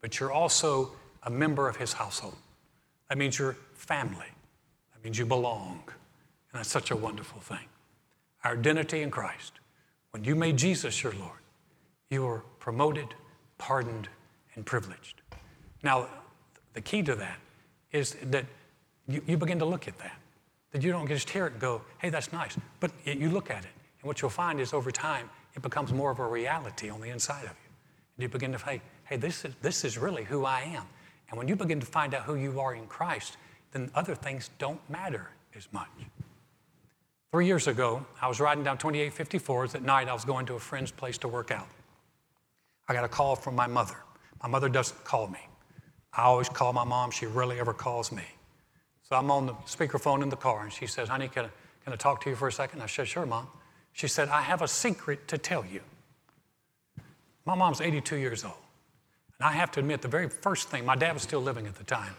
but 0.02 0.20
you're 0.20 0.34
also 0.34 0.92
a 1.24 1.30
member 1.30 1.70
of 1.70 1.78
his 1.78 1.94
household. 1.94 2.36
That 3.08 3.18
means 3.18 3.40
you're 3.40 3.56
family. 3.86 4.28
That 4.94 5.04
means 5.04 5.18
you 5.18 5.26
belong. 5.26 5.82
And 5.86 6.60
that's 6.60 6.70
such 6.70 6.92
a 6.92 6.96
wonderful 6.96 7.42
thing. 7.42 7.68
Our 8.44 8.54
identity 8.54 9.02
in 9.02 9.12
Christ. 9.12 9.54
When 10.12 10.24
you 10.24 10.36
made 10.36 10.58
Jesus 10.58 11.04
your 11.04 11.14
Lord, 11.14 11.40
you 12.10 12.24
were 12.24 12.44
promoted, 12.60 13.14
pardoned, 13.58 14.08
and 14.56 14.66
privileged. 14.66 15.22
Now, 15.84 16.08
the 16.74 16.82
key 16.82 17.04
to 17.04 17.16
that 17.16 17.38
is 17.92 18.16
that 18.24 18.46
you, 19.08 19.22
you 19.28 19.38
begin 19.38 19.60
to 19.60 19.66
look 19.66 19.88
at 19.88 19.98
that. 20.00 20.18
That 20.72 20.84
you 20.84 20.92
don't 20.92 21.08
just 21.08 21.30
hear 21.30 21.48
it 21.48 21.54
and 21.54 21.62
go, 21.62 21.82
hey, 22.00 22.10
that's 22.10 22.32
nice. 22.32 22.58
But 22.80 22.92
you 23.06 23.30
look 23.30 23.50
at 23.50 23.64
it. 23.64 23.72
And 24.02 24.08
what 24.08 24.22
you'll 24.22 24.30
find 24.30 24.60
is 24.60 24.74
over 24.74 24.92
time, 24.92 25.30
it 25.56 25.62
becomes 25.62 25.94
more 25.94 26.12
of 26.12 26.20
a 26.20 26.28
reality 26.28 26.90
on 26.90 27.02
the 27.02 27.10
inside 27.10 27.44
of 27.44 27.52
you. 27.52 27.72
And 28.18 28.24
you 28.24 28.30
begin 28.30 28.52
to 28.52 28.60
say, 28.60 28.82
hey, 29.06 29.18
this 29.18 29.46
is, 29.46 29.54
this 29.62 29.86
is 29.86 29.98
really 29.98 30.24
who 30.24 30.46
I 30.46 30.62
am. 30.62 30.84
And 31.30 31.38
when 31.38 31.48
you 31.48 31.56
begin 31.56 31.80
to 31.80 31.86
find 31.86 32.14
out 32.14 32.24
who 32.24 32.36
you 32.36 32.60
are 32.60 32.76
in 32.76 32.88
Christ, 32.88 33.38
then 33.76 33.92
other 33.94 34.16
things 34.16 34.50
don't 34.58 34.80
matter 34.90 35.30
as 35.54 35.68
much. 35.74 35.90
Three 37.32 37.46
years 37.46 37.68
ago, 37.68 38.06
I 38.22 38.30
was 38.30 38.40
riding 38.40 38.64
down 38.64 38.78
2854s 38.78 39.76
at 39.76 39.84
night. 39.84 40.08
I 40.08 40.14
was 40.14 40.24
going 40.24 40.46
to 40.46 40.54
a 40.54 40.60
friend's 40.60 40.92
place 40.92 41.18
to 41.20 41.28
work 41.28 41.52
out. 41.52 41.68
I 42.88 42.94
got 42.94 43.04
a 43.04 43.10
call 43.10 43.36
from 43.36 43.54
my 43.54 43.68
mother. 43.68 43.98
My 44.42 44.48
mother 44.48 44.70
doesn't 44.70 45.04
call 45.04 45.28
me. 45.28 45.40
I 46.14 46.24
always 46.24 46.48
call 46.48 46.72
my 46.72 46.86
mom. 46.86 47.12
She 47.12 47.26
rarely 47.26 47.60
ever 47.60 47.74
calls 47.74 48.14
me. 48.14 48.24
So 49.04 49.18
I'm 49.18 49.30
on 49.30 49.48
the 49.48 49.54
speakerphone 49.66 50.24
in 50.24 50.30
the 50.30 50.38
car, 50.38 50.64
and 50.64 50.72
she 50.72 50.88
says, 50.88 51.10
Honey, 51.10 51.28
can 51.28 51.46
I, 51.46 51.50
can 51.84 51.92
I 51.92 51.98
talk 51.98 52.22
to 52.24 52.30
you 52.30 52.38
for 52.38 52.48
a 52.48 52.54
second? 52.54 52.82
I 52.82 52.86
said, 52.86 53.10
Sure, 53.10 53.26
Mom. 53.26 53.48
She 53.92 54.08
said, 54.08 54.30
I 54.30 54.42
have 54.42 54.62
a 54.62 54.68
secret 54.68 55.28
to 55.28 55.38
tell 55.38 55.66
you. 55.66 55.82
My 57.46 57.56
mom's 57.56 57.82
82 57.82 58.16
years 58.16 58.46
old. 58.46 58.54
And 59.40 59.50
I 59.50 59.52
have 59.52 59.72
to 59.72 59.82
admit, 59.82 60.02
the 60.02 60.08
very 60.08 60.30
first 60.30 60.70
thing, 60.70 60.86
my 60.86 60.96
dad 60.96 61.14
was 61.14 61.24
still 61.24 61.42
living 61.42 61.68
at 61.68 61.76
the 61.76 61.84
time, 61.84 62.14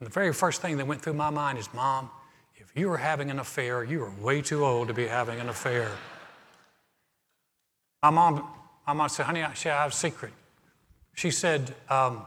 and 0.00 0.06
the 0.06 0.12
very 0.12 0.32
first 0.32 0.62
thing 0.62 0.78
that 0.78 0.86
went 0.86 1.02
through 1.02 1.12
my 1.12 1.28
mind 1.28 1.58
is, 1.58 1.68
Mom, 1.74 2.10
if 2.56 2.72
you 2.74 2.88
were 2.88 2.96
having 2.96 3.30
an 3.30 3.38
affair, 3.38 3.84
you 3.84 4.02
are 4.02 4.12
way 4.20 4.40
too 4.40 4.64
old 4.64 4.88
to 4.88 4.94
be 4.94 5.06
having 5.06 5.38
an 5.38 5.50
affair. 5.50 5.90
My 8.02 8.08
mom, 8.08 8.48
my 8.86 8.94
mom 8.94 9.08
said, 9.10 9.26
Honey, 9.26 9.42
I, 9.42 9.50
I 9.50 9.68
have 9.68 9.92
a 9.92 9.94
secret. 9.94 10.32
She 11.14 11.30
said, 11.30 11.74
um, 11.90 12.24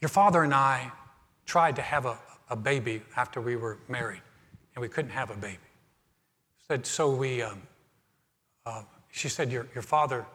Your 0.00 0.10
father 0.10 0.42
and 0.42 0.52
I 0.52 0.92
tried 1.46 1.76
to 1.76 1.82
have 1.82 2.04
a, 2.04 2.18
a 2.50 2.56
baby 2.56 3.00
after 3.16 3.40
we 3.40 3.56
were 3.56 3.78
married, 3.88 4.20
and 4.74 4.82
we 4.82 4.88
couldn't 4.88 5.12
have 5.12 5.30
a 5.30 5.36
baby. 5.36 5.56
Said, 6.68 6.86
so 6.86 7.10
we, 7.14 7.40
um, 7.40 7.62
uh, 8.66 8.82
she 9.10 9.28
said, 9.30 9.50
your, 9.50 9.66
your 9.74 9.82
father 9.82 10.26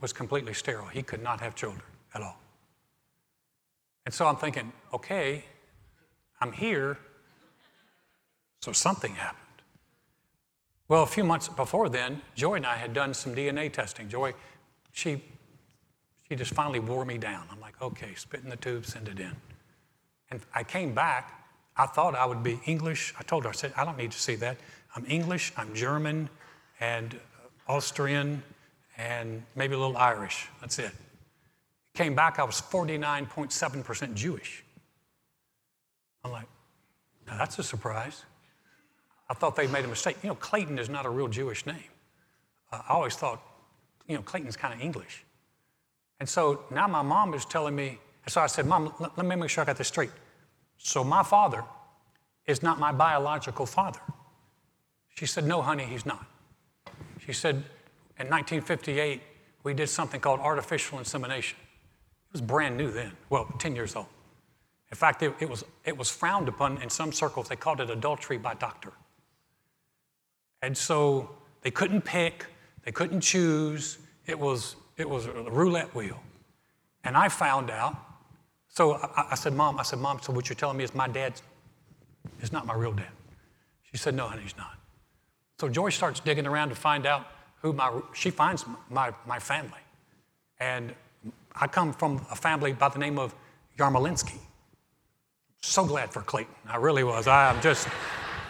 was 0.00 0.12
completely 0.12 0.54
sterile. 0.54 0.86
He 0.86 1.02
could 1.02 1.22
not 1.22 1.40
have 1.40 1.54
children 1.54 1.82
at 2.14 2.22
all. 2.22 2.36
And 4.10 4.14
so 4.16 4.26
I'm 4.26 4.34
thinking, 4.34 4.72
okay, 4.92 5.44
I'm 6.40 6.50
here, 6.50 6.98
so 8.60 8.72
something 8.72 9.12
happened. 9.14 9.62
Well, 10.88 11.04
a 11.04 11.06
few 11.06 11.22
months 11.22 11.46
before 11.46 11.88
then, 11.88 12.20
Joy 12.34 12.54
and 12.54 12.66
I 12.66 12.74
had 12.74 12.92
done 12.92 13.14
some 13.14 13.36
DNA 13.36 13.72
testing. 13.72 14.08
Joy, 14.08 14.34
she, 14.90 15.22
she 16.28 16.34
just 16.34 16.52
finally 16.54 16.80
wore 16.80 17.04
me 17.04 17.18
down. 17.18 17.46
I'm 17.52 17.60
like, 17.60 17.80
okay, 17.80 18.16
spit 18.16 18.40
in 18.42 18.50
the 18.50 18.56
tube, 18.56 18.84
send 18.84 19.06
it 19.06 19.20
in. 19.20 19.36
And 20.32 20.40
I 20.56 20.64
came 20.64 20.92
back. 20.92 21.46
I 21.76 21.86
thought 21.86 22.16
I 22.16 22.26
would 22.26 22.42
be 22.42 22.58
English. 22.66 23.14
I 23.16 23.22
told 23.22 23.44
her, 23.44 23.50
I 23.50 23.52
said, 23.52 23.72
I 23.76 23.84
don't 23.84 23.96
need 23.96 24.10
to 24.10 24.18
see 24.18 24.34
that. 24.34 24.56
I'm 24.96 25.06
English, 25.06 25.52
I'm 25.56 25.72
German, 25.72 26.28
and 26.80 27.16
Austrian, 27.68 28.42
and 28.98 29.44
maybe 29.54 29.74
a 29.74 29.78
little 29.78 29.96
Irish. 29.96 30.48
That's 30.60 30.80
it. 30.80 30.90
Came 32.00 32.14
back, 32.14 32.38
I 32.38 32.44
was 32.44 32.62
49.7% 32.62 34.14
Jewish. 34.14 34.64
I'm 36.24 36.30
like, 36.30 36.46
that's 37.26 37.58
a 37.58 37.62
surprise. 37.62 38.24
I 39.28 39.34
thought 39.34 39.54
they 39.54 39.66
made 39.66 39.84
a 39.84 39.88
mistake. 39.88 40.16
You 40.22 40.30
know, 40.30 40.34
Clayton 40.36 40.78
is 40.78 40.88
not 40.88 41.04
a 41.04 41.10
real 41.10 41.28
Jewish 41.28 41.66
name. 41.66 41.90
Uh, 42.72 42.80
I 42.88 42.94
always 42.94 43.16
thought, 43.16 43.42
you 44.08 44.14
know, 44.14 44.22
Clayton's 44.22 44.56
kind 44.56 44.72
of 44.72 44.80
English. 44.80 45.24
And 46.20 46.26
so 46.26 46.64
now 46.70 46.86
my 46.86 47.02
mom 47.02 47.34
is 47.34 47.44
telling 47.44 47.76
me, 47.76 47.98
and 48.24 48.32
so 48.32 48.40
I 48.40 48.46
said, 48.46 48.64
Mom, 48.64 48.94
let, 48.98 49.18
let 49.18 49.26
me 49.26 49.36
make 49.36 49.50
sure 49.50 49.60
I 49.60 49.66
got 49.66 49.76
this 49.76 49.88
straight. 49.88 50.08
So 50.78 51.04
my 51.04 51.22
father 51.22 51.64
is 52.46 52.62
not 52.62 52.78
my 52.78 52.92
biological 52.92 53.66
father. 53.66 54.00
She 55.16 55.26
said, 55.26 55.44
No, 55.44 55.60
honey, 55.60 55.84
he's 55.84 56.06
not. 56.06 56.24
She 57.18 57.34
said, 57.34 57.56
in 58.18 58.28
1958, 58.30 59.20
we 59.64 59.74
did 59.74 59.90
something 59.90 60.18
called 60.18 60.40
artificial 60.40 60.98
insemination. 60.98 61.58
It 62.30 62.34
was 62.34 62.40
brand 62.40 62.76
new 62.76 62.92
then, 62.92 63.12
well, 63.28 63.52
10 63.58 63.74
years 63.74 63.96
old. 63.96 64.06
In 64.90 64.96
fact, 64.96 65.22
it, 65.22 65.34
it, 65.40 65.48
was, 65.48 65.64
it 65.84 65.96
was 65.96 66.10
frowned 66.10 66.48
upon 66.48 66.80
in 66.80 66.88
some 66.88 67.12
circles. 67.12 67.48
They 67.48 67.56
called 67.56 67.80
it 67.80 67.90
adultery 67.90 68.38
by 68.38 68.54
doctor. 68.54 68.92
And 70.62 70.76
so 70.76 71.30
they 71.62 71.70
couldn't 71.70 72.02
pick, 72.02 72.46
they 72.84 72.92
couldn't 72.92 73.20
choose. 73.20 73.98
It 74.26 74.38
was, 74.38 74.76
it 74.96 75.08
was 75.08 75.26
a 75.26 75.32
roulette 75.32 75.92
wheel. 75.94 76.20
And 77.04 77.16
I 77.16 77.28
found 77.28 77.70
out. 77.70 77.96
So 78.68 78.94
I, 78.94 79.28
I 79.32 79.34
said, 79.34 79.52
Mom, 79.52 79.78
I 79.78 79.82
said, 79.82 79.98
Mom, 79.98 80.20
so 80.22 80.32
what 80.32 80.48
you're 80.48 80.56
telling 80.56 80.76
me 80.76 80.84
is 80.84 80.94
my 80.94 81.08
dad 81.08 81.40
is 82.40 82.52
not 82.52 82.66
my 82.66 82.74
real 82.74 82.92
dad. 82.92 83.08
She 83.90 83.96
said, 83.96 84.14
No, 84.14 84.28
honey, 84.28 84.42
he's 84.42 84.56
not. 84.56 84.78
So 85.58 85.68
Joy 85.68 85.90
starts 85.90 86.20
digging 86.20 86.46
around 86.46 86.68
to 86.68 86.74
find 86.74 87.06
out 87.06 87.26
who 87.62 87.72
my, 87.72 88.00
she 88.12 88.30
finds 88.30 88.64
my, 88.88 89.12
my 89.26 89.38
family. 89.38 89.80
And 90.58 90.94
I 91.54 91.66
come 91.66 91.92
from 91.92 92.24
a 92.30 92.36
family 92.36 92.72
by 92.72 92.88
the 92.88 92.98
name 92.98 93.18
of 93.18 93.34
Yarmolinsky. 93.78 94.38
So 95.62 95.84
glad 95.84 96.12
for 96.12 96.22
Clayton. 96.22 96.54
I 96.66 96.76
really 96.76 97.04
was. 97.04 97.26
I 97.26 97.50
am 97.50 97.60
just 97.60 97.88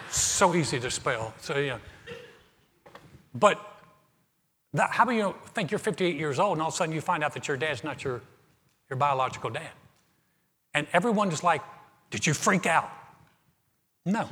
so 0.09 0.55
easy 0.55 0.79
to 0.79 0.89
spell. 0.89 1.33
So, 1.41 1.57
yeah. 1.57 1.77
But 3.33 3.59
that, 4.73 4.91
how 4.91 5.05
do 5.05 5.13
you 5.13 5.35
think 5.53 5.71
you're 5.71 5.79
58 5.79 6.15
years 6.15 6.39
old 6.39 6.53
and 6.53 6.61
all 6.61 6.69
of 6.69 6.73
a 6.73 6.77
sudden 6.77 6.93
you 6.93 7.01
find 7.01 7.23
out 7.23 7.33
that 7.33 7.47
your 7.47 7.57
dad's 7.57 7.83
not 7.83 8.03
your, 8.03 8.21
your 8.89 8.97
biological 8.97 9.49
dad? 9.49 9.71
And 10.73 10.87
everyone 10.93 11.29
is 11.31 11.43
like, 11.43 11.61
Did 12.09 12.25
you 12.25 12.33
freak 12.33 12.65
out? 12.65 12.89
No. 14.05 14.27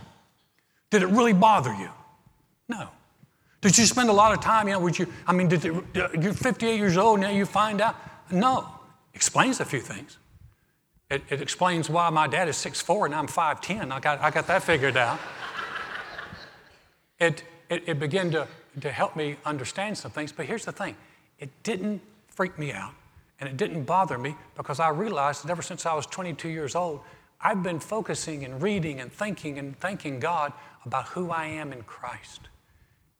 Did 0.89 1.03
it 1.03 1.08
really 1.08 1.34
bother 1.34 1.73
you? 1.73 1.89
No. 2.67 2.89
Did 3.62 3.77
you 3.77 3.86
spend 3.86 4.10
a 4.10 4.13
lot 4.13 4.32
of 4.32 4.39
time, 4.39 4.67
you 4.67 4.73
know, 4.73 4.79
would 4.79 4.97
you, 4.97 5.05
I 5.27 5.34
mean, 5.34 5.49
did 5.49 5.65
it, 5.65 5.73
uh, 5.97 6.08
you're 6.19 6.34
58 6.34 6.77
years 6.77 6.95
old, 6.95 7.19
now 7.19 7.29
you 7.29 7.45
find 7.45 7.82
out? 7.82 7.95
No. 8.32 8.68
Explains 9.13 9.60
a 9.60 9.65
few 9.65 9.82
things. 9.82 10.18
It, 11.10 11.24
it 11.30 11.42
explains 11.42 11.89
why 11.89 12.10
my 12.10 12.28
dad 12.28 12.48
is 12.48 12.56
6'4 12.56 13.08
and 13.08 13.15
I'm 13.15 13.28
5'10. 13.28 13.92
I 13.92 14.00
got, 14.00 14.22
I 14.22 14.30
got 14.30 14.46
that 14.48 14.63
figured 14.63 14.96
out. 14.96 15.20
it, 17.20 17.44
it, 17.70 17.84
it 17.88 18.00
began 18.00 18.30
to, 18.32 18.48
to 18.82 18.92
help 18.92 19.15
me 19.15 19.38
understand 19.46 19.98
some 19.98 20.12
things, 20.12 20.32
but 20.32 20.46
here's 20.46 20.65
the 20.65 20.72
thing 20.72 20.96
it 21.39 21.50
didn't 21.63 22.02
freak 22.28 22.60
me 22.60 22.72
out 22.72 22.94
and 23.39 23.50
it 23.50 23.58
didn't 23.58 23.84
bother 23.84 24.18
me 24.18 24.36
because 24.56 24.80
I 24.80 24.89
realized 24.89 25.44
that 25.44 25.52
ever 25.52 25.62
since 25.62 25.86
I 25.86 25.94
was 25.94 26.06
22 26.06 26.50
years 26.50 26.76
old, 26.76 27.02
I've 27.42 27.63
been 27.63 27.80
focusing 27.80 28.44
and 28.44 28.62
reading 28.62 29.00
and 29.00 29.12
thinking 29.12 29.58
and 29.58 29.78
thanking 29.80 30.20
God 30.20 30.54
about 30.86 31.08
who 31.10 31.32
I 31.32 31.46
am 31.46 31.72
in 31.72 31.84
Christ. 31.84 32.42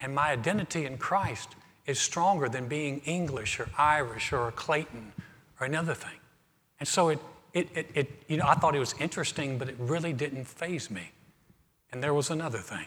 And 0.02 0.14
my 0.14 0.32
identity 0.32 0.86
in 0.86 0.98
Christ 0.98 1.56
is 1.90 2.00
stronger 2.00 2.48
than 2.48 2.68
being 2.68 3.00
English 3.00 3.60
or 3.60 3.68
Irish 3.78 4.32
or 4.32 4.52
Clayton 4.52 5.12
or 5.60 5.66
another 5.66 5.96
thing. 5.96 6.20
And 6.80 6.88
so 6.88 7.10
it, 7.10 7.20
it, 7.54 7.68
it, 7.76 7.88
it, 7.96 8.24
you 8.28 8.38
know, 8.38 8.46
I 8.48 8.54
thought 8.54 8.76
it 8.76 8.80
was 8.80 8.94
interesting, 9.00 9.58
but 9.58 9.70
it 9.70 9.76
really 9.80 10.14
didn't 10.14 10.46
faze 10.46 10.92
me. 10.92 11.12
And 11.92 12.04
there 12.04 12.14
was 12.14 12.30
another 12.30 12.60
thing. 12.60 12.86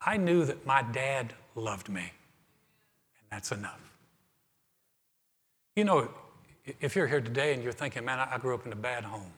I 0.00 0.16
knew 0.16 0.44
that 0.44 0.64
my 0.64 0.82
dad 0.82 1.32
loved 1.56 1.88
me, 1.88 2.02
and 2.02 3.26
that's 3.30 3.50
enough. 3.50 3.80
You 5.74 5.84
know, 5.84 6.08
if 6.80 6.94
you're 6.94 7.08
here 7.08 7.20
today 7.20 7.52
and 7.52 7.64
you're 7.64 7.72
thinking, 7.72 8.04
man, 8.04 8.20
I 8.20 8.38
grew 8.38 8.54
up 8.54 8.64
in 8.64 8.72
a 8.72 8.76
bad 8.76 9.02
home, 9.02 9.32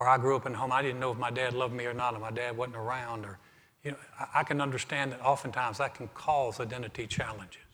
or 0.00 0.08
I 0.08 0.18
grew 0.18 0.34
up 0.34 0.44
in 0.46 0.54
a 0.54 0.56
home 0.56 0.72
I 0.72 0.82
didn't 0.82 0.98
know 0.98 1.12
if 1.12 1.18
my 1.18 1.30
dad 1.30 1.54
loved 1.54 1.72
me 1.72 1.86
or 1.86 1.94
not, 1.94 2.14
or 2.14 2.18
my 2.18 2.32
dad 2.32 2.56
wasn't 2.56 2.76
around, 2.76 3.24
or 3.24 3.38
you 3.84 3.92
know, 3.92 3.98
I 4.34 4.42
can 4.42 4.60
understand 4.60 5.12
that 5.12 5.20
oftentimes 5.20 5.78
that 5.78 5.94
can 5.94 6.08
cause 6.08 6.58
identity 6.58 7.06
challenges. 7.06 7.65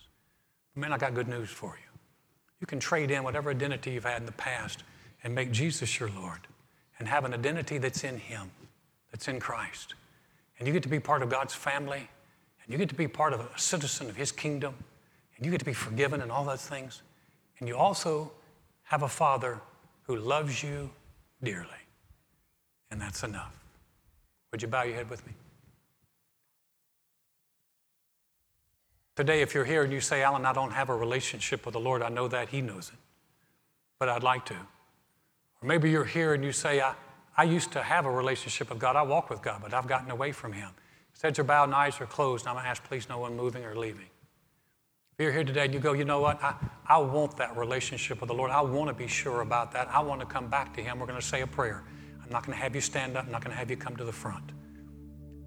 Man, 0.74 0.92
I 0.92 0.98
got 0.98 1.14
good 1.14 1.28
news 1.28 1.50
for 1.50 1.76
you. 1.76 1.98
You 2.60 2.66
can 2.66 2.80
trade 2.80 3.10
in 3.10 3.24
whatever 3.24 3.50
identity 3.50 3.92
you've 3.92 4.04
had 4.04 4.20
in 4.20 4.26
the 4.26 4.32
past 4.32 4.84
and 5.22 5.34
make 5.34 5.50
Jesus 5.50 5.98
your 6.00 6.10
Lord 6.10 6.40
and 6.98 7.08
have 7.08 7.24
an 7.24 7.34
identity 7.34 7.78
that's 7.78 8.04
in 8.04 8.18
Him, 8.18 8.50
that's 9.10 9.28
in 9.28 9.40
Christ. 9.40 9.94
And 10.58 10.66
you 10.66 10.72
get 10.72 10.82
to 10.84 10.88
be 10.88 11.00
part 11.00 11.22
of 11.22 11.28
God's 11.28 11.54
family, 11.54 12.08
and 12.62 12.72
you 12.72 12.78
get 12.78 12.88
to 12.88 12.94
be 12.94 13.08
part 13.08 13.32
of 13.32 13.40
a 13.40 13.58
citizen 13.58 14.08
of 14.08 14.16
His 14.16 14.30
kingdom, 14.30 14.74
and 15.36 15.44
you 15.44 15.50
get 15.50 15.58
to 15.58 15.64
be 15.64 15.72
forgiven 15.72 16.20
and 16.20 16.30
all 16.30 16.44
those 16.44 16.64
things. 16.66 17.02
And 17.58 17.68
you 17.68 17.76
also 17.76 18.30
have 18.84 19.02
a 19.02 19.08
Father 19.08 19.60
who 20.04 20.16
loves 20.16 20.62
you 20.62 20.90
dearly. 21.42 21.68
And 22.90 23.00
that's 23.00 23.24
enough. 23.24 23.56
Would 24.52 24.62
you 24.62 24.68
bow 24.68 24.82
your 24.82 24.94
head 24.94 25.10
with 25.10 25.26
me? 25.26 25.32
Today, 29.14 29.42
if 29.42 29.54
you're 29.54 29.64
here 29.64 29.82
and 29.82 29.92
you 29.92 30.00
say, 30.00 30.22
Alan, 30.22 30.46
I 30.46 30.52
don't 30.52 30.72
have 30.72 30.88
a 30.88 30.96
relationship 30.96 31.66
with 31.66 31.74
the 31.74 31.80
Lord, 31.80 32.02
I 32.02 32.08
know 32.08 32.28
that 32.28 32.48
He 32.48 32.60
knows 32.60 32.88
it, 32.88 32.98
but 33.98 34.08
I'd 34.08 34.22
like 34.22 34.46
to. 34.46 34.54
Or 34.54 35.68
maybe 35.68 35.90
you're 35.90 36.04
here 36.04 36.34
and 36.34 36.44
you 36.44 36.52
say, 36.52 36.80
I, 36.80 36.94
I 37.36 37.44
used 37.44 37.72
to 37.72 37.82
have 37.82 38.06
a 38.06 38.10
relationship 38.10 38.70
with 38.70 38.78
God. 38.78 38.96
I 38.96 39.02
walk 39.02 39.30
with 39.30 39.42
God, 39.42 39.60
but 39.62 39.74
I've 39.74 39.86
gotten 39.86 40.10
away 40.10 40.32
from 40.32 40.52
Him. 40.52 40.70
Heads 41.22 41.38
are 41.38 41.44
bowed 41.44 41.64
and 41.64 41.74
eyes 41.74 42.00
are 42.00 42.06
closed. 42.06 42.44
And 42.44 42.48
I'm 42.48 42.56
going 42.56 42.64
to 42.64 42.70
ask, 42.70 42.82
please, 42.82 43.08
no 43.08 43.18
one 43.18 43.36
moving 43.36 43.64
or 43.64 43.76
leaving. 43.76 44.06
If 45.12 45.22
you're 45.22 45.30
here 45.30 45.44
today 45.44 45.66
and 45.66 45.74
you 45.74 45.78
go, 45.78 45.92
you 45.92 46.04
know 46.04 46.20
what? 46.20 46.42
I, 46.42 46.54
I 46.84 46.98
want 46.98 47.36
that 47.36 47.56
relationship 47.56 48.20
with 48.20 48.26
the 48.26 48.34
Lord. 48.34 48.50
I 48.50 48.60
want 48.60 48.88
to 48.88 48.94
be 48.94 49.06
sure 49.06 49.42
about 49.42 49.70
that. 49.72 49.88
I 49.88 50.00
want 50.00 50.20
to 50.20 50.26
come 50.26 50.48
back 50.48 50.74
to 50.74 50.82
Him. 50.82 50.98
We're 50.98 51.06
going 51.06 51.20
to 51.20 51.24
say 51.24 51.42
a 51.42 51.46
prayer. 51.46 51.84
I'm 52.24 52.30
not 52.30 52.44
going 52.44 52.58
to 52.58 52.62
have 52.62 52.74
you 52.74 52.80
stand 52.80 53.16
up. 53.16 53.26
I'm 53.26 53.30
not 53.30 53.40
going 53.40 53.52
to 53.52 53.56
have 53.56 53.70
you 53.70 53.76
come 53.76 53.94
to 53.96 54.04
the 54.04 54.12
front. 54.12 54.50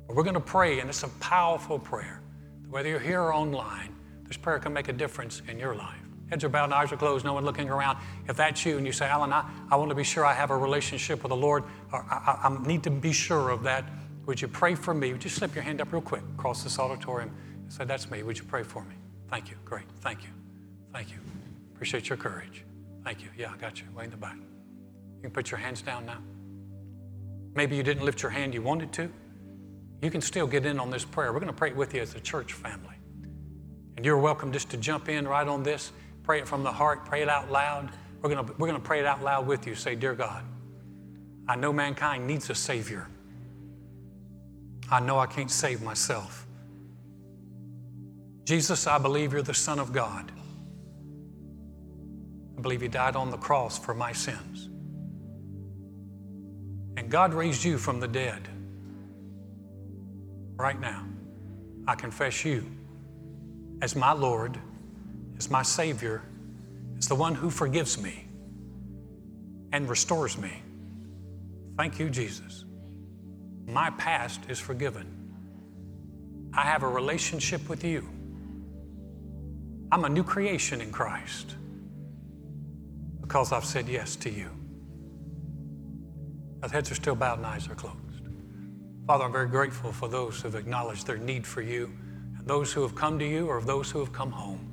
But 0.07 0.15
we're 0.15 0.23
going 0.23 0.35
to 0.35 0.39
pray, 0.39 0.79
and 0.79 0.89
it's 0.89 1.03
a 1.03 1.09
powerful 1.19 1.77
prayer. 1.77 2.21
Whether 2.75 2.89
you're 2.89 2.99
here 2.99 3.21
or 3.21 3.33
online, 3.33 3.95
this 4.27 4.35
prayer 4.35 4.59
can 4.59 4.73
make 4.73 4.89
a 4.89 4.91
difference 4.91 5.41
in 5.47 5.57
your 5.57 5.75
life. 5.75 5.95
Heads 6.29 6.43
are 6.43 6.49
bowed 6.49 6.65
and 6.65 6.73
eyes 6.73 6.91
are 6.91 6.97
closed, 6.97 7.23
no 7.23 7.31
one 7.31 7.45
looking 7.45 7.69
around. 7.69 7.97
If 8.27 8.35
that's 8.35 8.65
you 8.65 8.77
and 8.77 8.85
you 8.85 8.91
say, 8.91 9.05
Alan, 9.05 9.31
I, 9.31 9.49
I 9.71 9.77
want 9.77 9.91
to 9.91 9.95
be 9.95 10.03
sure 10.03 10.25
I 10.25 10.33
have 10.33 10.49
a 10.49 10.57
relationship 10.57 11.23
with 11.23 11.29
the 11.29 11.37
Lord, 11.37 11.63
or 11.93 12.05
I, 12.11 12.37
I, 12.43 12.49
I 12.49 12.67
need 12.67 12.83
to 12.83 12.91
be 12.91 13.13
sure 13.13 13.49
of 13.49 13.63
that, 13.63 13.85
would 14.25 14.41
you 14.41 14.49
pray 14.49 14.75
for 14.75 14.93
me? 14.93 15.13
Would 15.13 15.23
you 15.23 15.29
slip 15.29 15.55
your 15.55 15.63
hand 15.63 15.79
up 15.79 15.93
real 15.93 16.01
quick 16.01 16.21
across 16.37 16.63
this 16.63 16.77
auditorium 16.77 17.33
and 17.63 17.71
say, 17.71 17.85
That's 17.85 18.11
me. 18.11 18.23
Would 18.23 18.37
you 18.37 18.43
pray 18.43 18.63
for 18.63 18.83
me? 18.83 18.95
Thank 19.29 19.49
you. 19.49 19.55
Great. 19.63 19.85
Thank 20.01 20.23
you. 20.23 20.29
Thank 20.91 21.11
you. 21.11 21.19
Appreciate 21.73 22.09
your 22.09 22.17
courage. 22.17 22.65
Thank 23.05 23.21
you. 23.21 23.29
Yeah, 23.37 23.53
I 23.53 23.57
got 23.57 23.79
you. 23.79 23.85
Way 23.95 24.03
in 24.03 24.09
the 24.09 24.17
back. 24.17 24.35
You 24.35 25.21
can 25.21 25.31
put 25.31 25.49
your 25.49 25.61
hands 25.61 25.81
down 25.81 26.05
now. 26.05 26.17
Maybe 27.53 27.77
you 27.77 27.83
didn't 27.83 28.03
lift 28.03 28.21
your 28.21 28.31
hand 28.31 28.53
you 28.53 28.61
wanted 28.61 28.91
to. 28.91 29.09
You 30.05 30.11
can 30.11 30.21
still 30.21 30.45
get 30.45 30.67
in 30.67 30.79
on 30.79 30.91
this 30.91 31.03
prayer. 31.03 31.33
We're 31.33 31.39
going 31.39 31.51
to 31.51 31.57
pray 31.57 31.69
it 31.69 31.75
with 31.75 31.95
you 31.95 31.99
as 31.99 32.13
a 32.13 32.19
church 32.19 32.53
family. 32.53 32.93
And 33.97 34.05
you're 34.05 34.19
welcome 34.19 34.51
just 34.51 34.69
to 34.69 34.77
jump 34.77 35.09
in 35.09 35.27
right 35.27 35.47
on 35.47 35.63
this. 35.63 35.91
Pray 36.21 36.37
it 36.37 36.47
from 36.47 36.61
the 36.61 36.71
heart, 36.71 37.05
pray 37.05 37.23
it 37.23 37.27
out 37.27 37.51
loud. 37.51 37.89
We're 38.21 38.29
going 38.29 38.45
to, 38.45 38.53
we're 38.59 38.67
going 38.67 38.79
to 38.79 38.85
pray 38.85 38.99
it 38.99 39.07
out 39.07 39.23
loud 39.23 39.47
with 39.47 39.65
you. 39.65 39.73
Say, 39.73 39.95
Dear 39.95 40.13
God, 40.13 40.43
I 41.47 41.55
know 41.55 41.73
mankind 41.73 42.27
needs 42.27 42.51
a 42.51 42.55
Savior. 42.55 43.07
I 44.91 44.99
know 44.99 45.17
I 45.17 45.25
can't 45.25 45.49
save 45.49 45.81
myself. 45.81 46.45
Jesus, 48.43 48.85
I 48.85 48.99
believe 48.99 49.33
you're 49.33 49.41
the 49.41 49.55
Son 49.55 49.79
of 49.79 49.91
God. 49.91 50.31
I 52.59 52.61
believe 52.61 52.83
you 52.83 52.89
died 52.89 53.15
on 53.15 53.31
the 53.31 53.37
cross 53.37 53.79
for 53.79 53.95
my 53.95 54.11
sins. 54.11 54.69
And 56.95 57.09
God 57.09 57.33
raised 57.33 57.63
you 57.63 57.79
from 57.79 57.99
the 57.99 58.07
dead. 58.07 58.47
Right 60.55 60.79
now, 60.79 61.05
I 61.87 61.95
confess 61.95 62.45
you 62.45 62.65
as 63.81 63.95
my 63.95 64.13
Lord 64.13 64.59
as 65.37 65.49
my 65.49 65.61
Savior, 65.61 66.21
as 66.97 67.07
the 67.07 67.15
one 67.15 67.35
who 67.35 67.49
forgives 67.49 68.01
me 68.01 68.27
and 69.71 69.89
restores 69.89 70.37
me. 70.37 70.61
Thank 71.77 71.99
you, 71.99 72.09
Jesus. 72.09 72.65
My 73.67 73.89
past 73.91 74.41
is 74.49 74.59
forgiven. 74.59 75.11
I 76.53 76.61
have 76.61 76.83
a 76.83 76.87
relationship 76.87 77.67
with 77.67 77.83
you. 77.83 78.07
I'm 79.91 80.05
a 80.05 80.09
new 80.09 80.23
creation 80.23 80.81
in 80.81 80.91
Christ 80.91 81.55
because 83.21 83.51
I've 83.51 83.65
said 83.65 83.87
yes 83.87 84.15
to 84.17 84.29
you. 84.29 84.49
Our 86.63 86.69
heads 86.69 86.91
are 86.91 86.95
still 86.95 87.15
bowed 87.15 87.39
and 87.39 87.45
eyes 87.45 87.67
are 87.69 87.75
closed. 87.75 87.97
Father, 89.07 89.25
I'm 89.25 89.31
very 89.31 89.47
grateful 89.47 89.91
for 89.91 90.07
those 90.07 90.41
who 90.41 90.47
have 90.47 90.55
acknowledged 90.55 91.05
their 91.05 91.17
need 91.17 91.45
for 91.45 91.61
you 91.61 91.91
and 92.37 92.47
those 92.47 92.73
who 92.73 92.81
have 92.81 92.95
come 92.95 93.19
to 93.19 93.25
you 93.25 93.47
or 93.47 93.61
those 93.61 93.91
who 93.91 93.99
have 93.99 94.11
come 94.11 94.31
home 94.31 94.71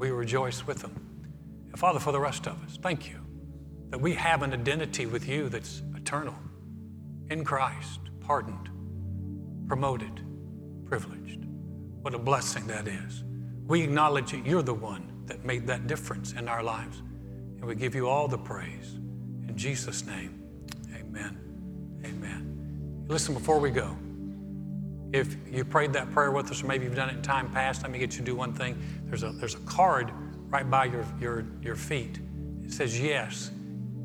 we 0.00 0.10
rejoice 0.10 0.66
with 0.66 0.78
them. 0.78 0.94
And 1.68 1.78
Father, 1.78 2.00
for 2.00 2.10
the 2.10 2.18
rest 2.18 2.46
of 2.46 2.60
us, 2.64 2.78
thank 2.82 3.08
you 3.08 3.20
that 3.90 4.00
we 4.00 4.14
have 4.14 4.42
an 4.42 4.52
identity 4.52 5.04
with 5.04 5.28
you 5.28 5.48
that's 5.48 5.82
eternal, 5.94 6.34
in 7.28 7.44
Christ, 7.44 8.00
pardoned, 8.20 8.70
promoted, 9.68 10.22
privileged. 10.86 11.44
What 12.00 12.14
a 12.14 12.18
blessing 12.18 12.66
that 12.68 12.88
is. 12.88 13.24
We 13.66 13.82
acknowledge 13.82 14.30
that 14.30 14.46
you're 14.46 14.62
the 14.62 14.74
one 14.74 15.22
that 15.26 15.44
made 15.44 15.66
that 15.66 15.86
difference 15.86 16.32
in 16.32 16.48
our 16.48 16.62
lives. 16.62 16.98
And 16.98 17.64
we 17.64 17.74
give 17.74 17.94
you 17.94 18.08
all 18.08 18.26
the 18.26 18.38
praise. 18.38 18.94
In 19.46 19.52
Jesus' 19.54 20.06
name, 20.06 20.42
amen. 20.96 21.38
Amen. 22.04 22.49
Listen, 23.10 23.34
before 23.34 23.58
we 23.58 23.70
go, 23.70 23.96
if 25.12 25.34
you 25.52 25.64
prayed 25.64 25.92
that 25.94 26.12
prayer 26.12 26.30
with 26.30 26.48
us, 26.52 26.62
or 26.62 26.66
maybe 26.66 26.84
you've 26.84 26.94
done 26.94 27.10
it 27.10 27.16
in 27.16 27.22
time 27.22 27.50
past, 27.50 27.82
let 27.82 27.90
me 27.90 27.98
get 27.98 28.12
you 28.12 28.18
to 28.18 28.24
do 28.24 28.36
one 28.36 28.52
thing. 28.52 28.80
There's 29.06 29.24
a, 29.24 29.32
there's 29.32 29.56
a 29.56 29.60
card 29.60 30.12
right 30.48 30.70
by 30.70 30.84
your, 30.84 31.04
your, 31.20 31.44
your 31.60 31.74
feet. 31.74 32.20
It 32.62 32.72
says 32.72 33.00
yes. 33.00 33.50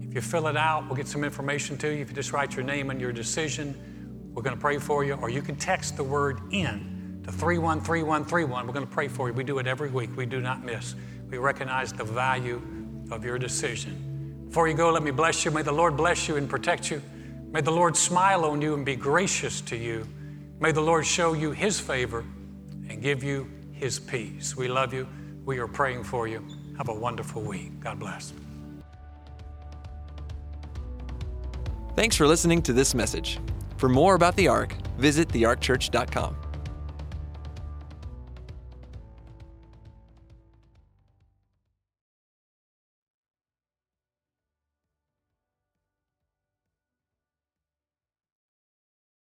If 0.02 0.16
you 0.16 0.22
fill 0.22 0.48
it 0.48 0.58
out, 0.58 0.88
we'll 0.88 0.96
get 0.96 1.08
some 1.08 1.24
information 1.24 1.78
to 1.78 1.94
you. 1.94 2.02
If 2.02 2.10
you 2.10 2.16
just 2.16 2.34
write 2.34 2.56
your 2.56 2.66
name 2.66 2.90
and 2.90 3.00
your 3.00 3.12
decision, 3.12 4.32
we're 4.34 4.42
going 4.42 4.56
to 4.56 4.62
pray 4.62 4.80
for 4.80 5.04
you. 5.04 5.14
Or 5.14 5.30
you 5.30 5.44
can 5.44 5.56
text 5.56 5.98
the 5.98 6.04
word 6.04 6.42
in 6.52 7.22
to 7.26 7.32
313131. 7.32 8.66
We're 8.66 8.74
going 8.74 8.88
to 8.88 8.92
pray 8.92 9.08
for 9.08 9.28
you. 9.28 9.36
We 9.36 9.44
do 9.44 9.60
it 9.60 9.68
every 9.68 9.92
week. 9.92 10.18
We 10.18 10.26
do 10.26 10.42
not 10.42 10.64
miss. 10.64 10.96
We 11.30 11.38
recognize 11.38 11.94
the 11.94 12.06
value 12.06 12.60
of 13.12 13.24
your 13.24 13.38
decision. 13.38 14.46
Before 14.48 14.68
you 14.68 14.74
go, 14.74 14.92
let 14.92 15.04
me 15.04 15.12
bless 15.12 15.46
you. 15.46 15.52
May 15.52 15.62
the 15.62 15.72
Lord 15.72 15.96
bless 15.96 16.28
you 16.28 16.38
and 16.38 16.50
protect 16.50 16.90
you. 16.90 17.04
May 17.56 17.62
the 17.62 17.72
Lord 17.72 17.96
smile 17.96 18.44
on 18.44 18.62
you 18.62 18.74
and 18.74 18.86
be 18.86 18.98
gracious 18.98 19.62
to 19.62 19.78
you. 19.78 20.06
May 20.60 20.74
the 20.74 20.82
Lord 20.82 21.06
show 21.06 21.32
you 21.32 21.52
His 21.52 21.80
favor 21.80 22.26
and 22.90 23.02
give 23.02 23.24
you 23.24 23.50
His 23.72 23.98
peace. 23.98 24.58
We 24.58 24.68
love 24.68 24.94
you. 24.94 25.08
We 25.46 25.60
are 25.60 25.68
praying 25.70 26.04
for 26.04 26.28
you. 26.28 26.46
Have 26.78 26.90
a 26.90 26.94
wonderful 26.94 27.42
week. 27.42 27.80
God 27.80 27.98
bless. 27.98 28.34
Thanks 31.96 32.18
for 32.18 32.28
listening 32.28 32.62
to 32.64 32.74
this 32.74 32.94
message. 32.94 33.40
For 33.78 33.88
more 33.88 34.16
about 34.16 34.36
the 34.36 34.50
Ark, 34.50 34.76
visit 34.98 35.30
thearkchurch.com. 35.30 36.36